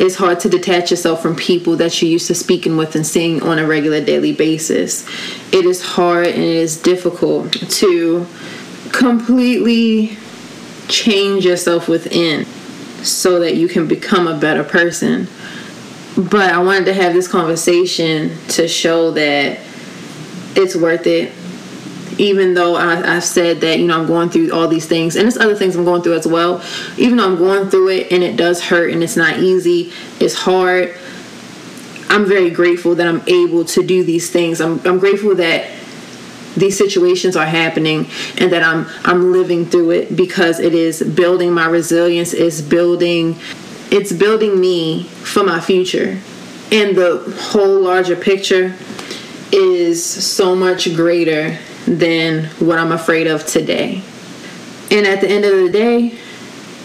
It's 0.00 0.14
hard 0.14 0.38
to 0.40 0.48
detach 0.48 0.92
yourself 0.92 1.20
from 1.20 1.34
people 1.34 1.74
that 1.78 2.00
you're 2.00 2.08
used 2.08 2.28
to 2.28 2.34
speaking 2.36 2.76
with 2.76 2.94
and 2.94 3.04
seeing 3.04 3.42
on 3.42 3.58
a 3.58 3.66
regular 3.66 4.00
daily 4.00 4.32
basis. 4.32 5.04
It 5.52 5.64
is 5.64 5.82
hard 5.82 6.28
and 6.28 6.36
it 6.40 6.54
is 6.54 6.80
difficult 6.80 7.52
to 7.52 8.24
completely 8.92 10.16
change 10.86 11.44
yourself 11.44 11.88
within 11.88 12.44
so 13.02 13.40
that 13.40 13.56
you 13.56 13.66
can 13.66 13.88
become 13.88 14.28
a 14.28 14.38
better 14.38 14.62
person. 14.62 15.26
But 16.16 16.52
I 16.52 16.62
wanted 16.62 16.84
to 16.84 16.94
have 16.94 17.12
this 17.12 17.26
conversation 17.26 18.38
to 18.50 18.68
show 18.68 19.10
that 19.10 19.58
it's 20.54 20.76
worth 20.76 21.08
it. 21.08 21.32
Even 22.18 22.54
though 22.54 22.76
I, 22.76 22.96
have 22.96 23.24
said 23.24 23.60
that, 23.60 23.78
you 23.78 23.86
know, 23.86 24.00
I'm 24.00 24.06
going 24.06 24.28
through 24.28 24.52
all 24.52 24.68
these 24.68 24.86
things, 24.86 25.16
and 25.16 25.24
there's 25.24 25.36
other 25.36 25.54
things 25.54 25.76
I'm 25.76 25.84
going 25.84 26.02
through 26.02 26.16
as 26.16 26.26
well. 26.26 26.62
Even 26.96 27.16
though 27.16 27.26
I'm 27.26 27.36
going 27.36 27.70
through 27.70 27.90
it 27.90 28.12
and 28.12 28.22
it 28.24 28.36
does 28.36 28.62
hurt 28.62 28.92
and 28.92 29.02
it's 29.02 29.16
not 29.16 29.38
easy, 29.38 29.92
it's 30.20 30.34
hard. 30.34 30.96
I'm 32.10 32.26
very 32.26 32.50
grateful 32.50 32.94
that 32.96 33.06
I'm 33.06 33.22
able 33.26 33.64
to 33.66 33.86
do 33.86 34.02
these 34.02 34.30
things. 34.30 34.60
I'm, 34.60 34.80
I'm 34.84 34.98
grateful 34.98 35.34
that 35.36 35.70
these 36.56 36.76
situations 36.76 37.36
are 37.36 37.46
happening 37.46 38.08
and 38.38 38.52
that 38.52 38.62
I'm 38.62 38.86
I'm 39.04 39.32
living 39.32 39.66
through 39.66 39.90
it 39.92 40.16
because 40.16 40.58
it 40.58 40.74
is 40.74 41.02
building 41.02 41.52
my 41.52 41.66
resilience, 41.66 42.32
it's 42.32 42.60
building 42.60 43.36
it's 43.90 44.12
building 44.12 44.60
me 44.60 45.04
for 45.04 45.44
my 45.44 45.60
future. 45.60 46.18
And 46.70 46.96
the 46.96 47.36
whole 47.40 47.80
larger 47.80 48.16
picture 48.16 48.74
is 49.50 50.04
so 50.04 50.54
much 50.54 50.94
greater 50.94 51.58
than 51.88 52.44
what 52.58 52.78
I'm 52.78 52.92
afraid 52.92 53.26
of 53.26 53.46
today. 53.46 54.02
And 54.90 55.06
at 55.06 55.20
the 55.20 55.28
end 55.28 55.44
of 55.44 55.52
the 55.52 55.70
day, 55.70 56.18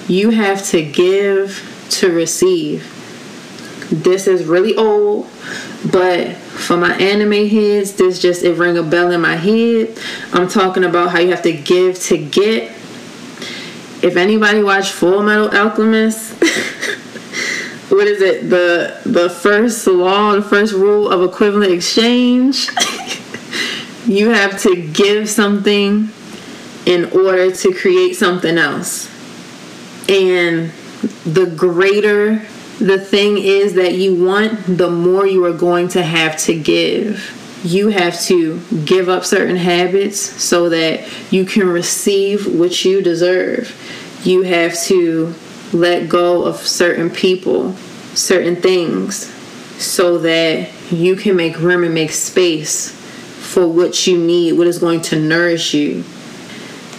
you 0.07 0.31
have 0.31 0.65
to 0.67 0.83
give 0.83 1.87
to 1.91 2.11
receive. 2.11 2.89
This 3.91 4.27
is 4.27 4.45
really 4.45 4.75
old, 4.75 5.27
but 5.91 6.33
for 6.33 6.77
my 6.77 6.95
anime 6.95 7.47
heads, 7.47 7.93
this 7.93 8.19
just 8.19 8.43
it 8.43 8.57
rang 8.57 8.77
a 8.77 8.83
bell 8.83 9.11
in 9.11 9.21
my 9.21 9.35
head. 9.35 9.97
I'm 10.31 10.47
talking 10.47 10.83
about 10.83 11.11
how 11.11 11.19
you 11.19 11.29
have 11.29 11.43
to 11.43 11.53
give 11.53 11.99
to 12.03 12.17
get. 12.17 12.71
If 14.01 14.15
anybody 14.17 14.63
watched 14.63 14.91
Full 14.93 15.21
Metal 15.21 15.49
Alchemist, 15.49 16.33
what 17.89 18.07
is 18.07 18.21
it? 18.21 18.49
The 18.49 18.99
the 19.05 19.29
first 19.29 19.85
law, 19.87 20.33
the 20.33 20.41
first 20.41 20.73
rule 20.73 21.09
of 21.09 21.21
equivalent 21.29 21.71
exchange. 21.71 22.69
you 24.05 24.29
have 24.31 24.61
to 24.61 24.75
give 24.75 25.29
something 25.29 26.09
in 26.85 27.05
order 27.11 27.51
to 27.51 27.73
create 27.73 28.13
something 28.13 28.57
else. 28.57 29.09
And 30.09 30.71
the 31.25 31.45
greater 31.55 32.45
the 32.79 32.99
thing 32.99 33.37
is 33.37 33.75
that 33.75 33.93
you 33.93 34.25
want, 34.25 34.77
the 34.77 34.89
more 34.89 35.27
you 35.27 35.45
are 35.45 35.53
going 35.53 35.87
to 35.89 36.03
have 36.03 36.37
to 36.37 36.59
give. 36.59 37.39
You 37.63 37.89
have 37.89 38.19
to 38.23 38.59
give 38.83 39.07
up 39.07 39.23
certain 39.23 39.55
habits 39.55 40.19
so 40.19 40.69
that 40.69 41.07
you 41.31 41.45
can 41.45 41.67
receive 41.69 42.47
what 42.47 42.83
you 42.83 43.01
deserve. 43.01 43.73
You 44.25 44.41
have 44.41 44.77
to 44.85 45.33
let 45.71 46.09
go 46.09 46.43
of 46.43 46.57
certain 46.57 47.09
people, 47.09 47.73
certain 48.15 48.55
things, 48.57 49.27
so 49.81 50.17
that 50.17 50.69
you 50.91 51.15
can 51.15 51.35
make 51.35 51.59
room 51.59 51.83
and 51.83 51.93
make 51.93 52.11
space 52.11 52.99
for 53.53 53.67
what 53.67 54.07
you 54.07 54.17
need, 54.17 54.53
what 54.53 54.65
is 54.65 54.79
going 54.79 54.99
to 54.99 55.19
nourish 55.19 55.75
you. 55.75 56.01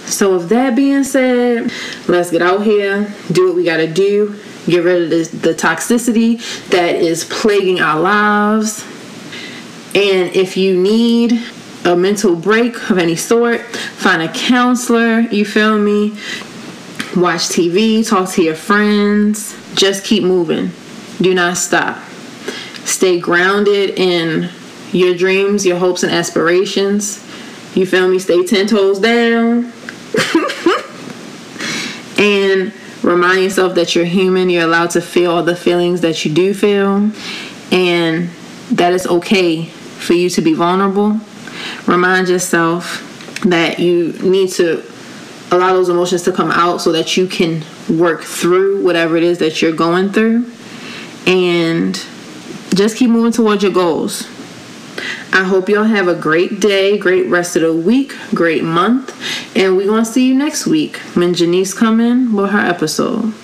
So, 0.07 0.37
with 0.37 0.49
that 0.51 0.77
being 0.77 1.03
said, 1.03 1.73
let's 2.07 2.31
get 2.31 2.43
out 2.43 2.63
here, 2.63 3.13
do 3.33 3.49
what 3.49 3.57
we 3.57 3.65
got 3.65 3.79
to 3.79 3.93
do, 3.93 4.39
get 4.67 4.85
rid 4.85 5.03
of 5.03 5.11
the, 5.11 5.37
the 5.49 5.55
toxicity 5.55 6.39
that 6.69 6.95
is 6.97 7.25
plaguing 7.25 7.81
our 7.81 7.99
lives. 7.99 8.85
And 9.97 10.35
if 10.37 10.57
you 10.57 10.81
need 10.81 11.43
a 11.85 11.97
mental 11.97 12.37
break 12.37 12.91
of 12.91 12.99
any 12.99 13.17
sort, 13.17 13.63
find 13.63 14.23
a 14.23 14.33
counselor, 14.33 15.21
you 15.21 15.45
feel 15.45 15.79
me? 15.79 16.11
Watch 17.17 17.49
TV, 17.49 18.07
talk 18.07 18.31
to 18.31 18.43
your 18.43 18.55
friends, 18.55 19.57
just 19.75 20.05
keep 20.05 20.23
moving. 20.23 20.71
Do 21.21 21.35
not 21.35 21.57
stop. 21.57 21.99
Stay 22.85 23.19
grounded 23.19 23.99
in 23.99 24.51
your 24.95 25.15
dreams, 25.15 25.67
your 25.67 25.79
hopes, 25.79 26.03
and 26.03 26.13
aspirations. 26.13 27.23
You 27.75 27.87
feel 27.87 28.09
me? 28.09 28.19
Stay 28.19 28.45
10 28.45 28.69
toes 28.69 29.01
down. 29.01 29.73
and 32.19 32.73
remind 33.03 33.43
yourself 33.43 33.75
that 33.75 33.95
you're 33.95 34.05
human, 34.05 34.49
you're 34.49 34.65
allowed 34.65 34.91
to 34.91 35.01
feel 35.01 35.33
all 35.33 35.43
the 35.43 35.57
feelings 35.57 36.01
that 36.03 36.25
you 36.25 36.33
do 36.33 36.55
feel, 36.55 37.11
and 37.73 38.31
that 38.71 38.93
it's 38.93 39.07
okay 39.07 39.65
for 39.65 40.13
you 40.13 40.31
to 40.31 40.41
be 40.41 40.55
vulnerable. 40.55 41.21
Remind 41.87 42.29
yourself 42.29 43.11
that 43.45 43.79
you 43.79 44.13
need 44.23 44.51
to 44.53 44.85
allow 45.51 45.73
those 45.73 45.89
emotions 45.89 46.23
to 46.23 46.33
come 46.33 46.51
out 46.51 46.81
so 46.81 46.93
that 46.93 47.17
you 47.17 47.27
can 47.27 47.63
work 47.89 48.23
through 48.23 48.83
whatever 48.83 49.17
it 49.17 49.23
is 49.23 49.39
that 49.39 49.61
you're 49.61 49.73
going 49.73 50.11
through 50.11 50.51
and 51.27 51.95
just 52.75 52.97
keep 52.97 53.11
moving 53.11 53.33
towards 53.33 53.63
your 53.63 53.73
goals. 53.73 54.27
I 55.33 55.45
hope 55.45 55.69
y'all 55.69 55.85
have 55.85 56.09
a 56.09 56.15
great 56.15 56.61
day, 56.61 56.97
great 56.99 57.27
rest 57.27 57.57
of 57.57 57.63
the 57.63 57.73
week, 57.73 58.15
great 58.35 58.65
month, 58.65 59.15
and 59.57 59.77
we're 59.77 59.87
gonna 59.87 60.05
see 60.05 60.29
you 60.29 60.35
next 60.35 60.67
week 60.67 60.97
when 61.15 61.35
Janice 61.35 61.75
come 61.75 62.01
in 62.01 62.33
with 62.33 62.51
her 62.51 62.59
episode. 62.59 63.35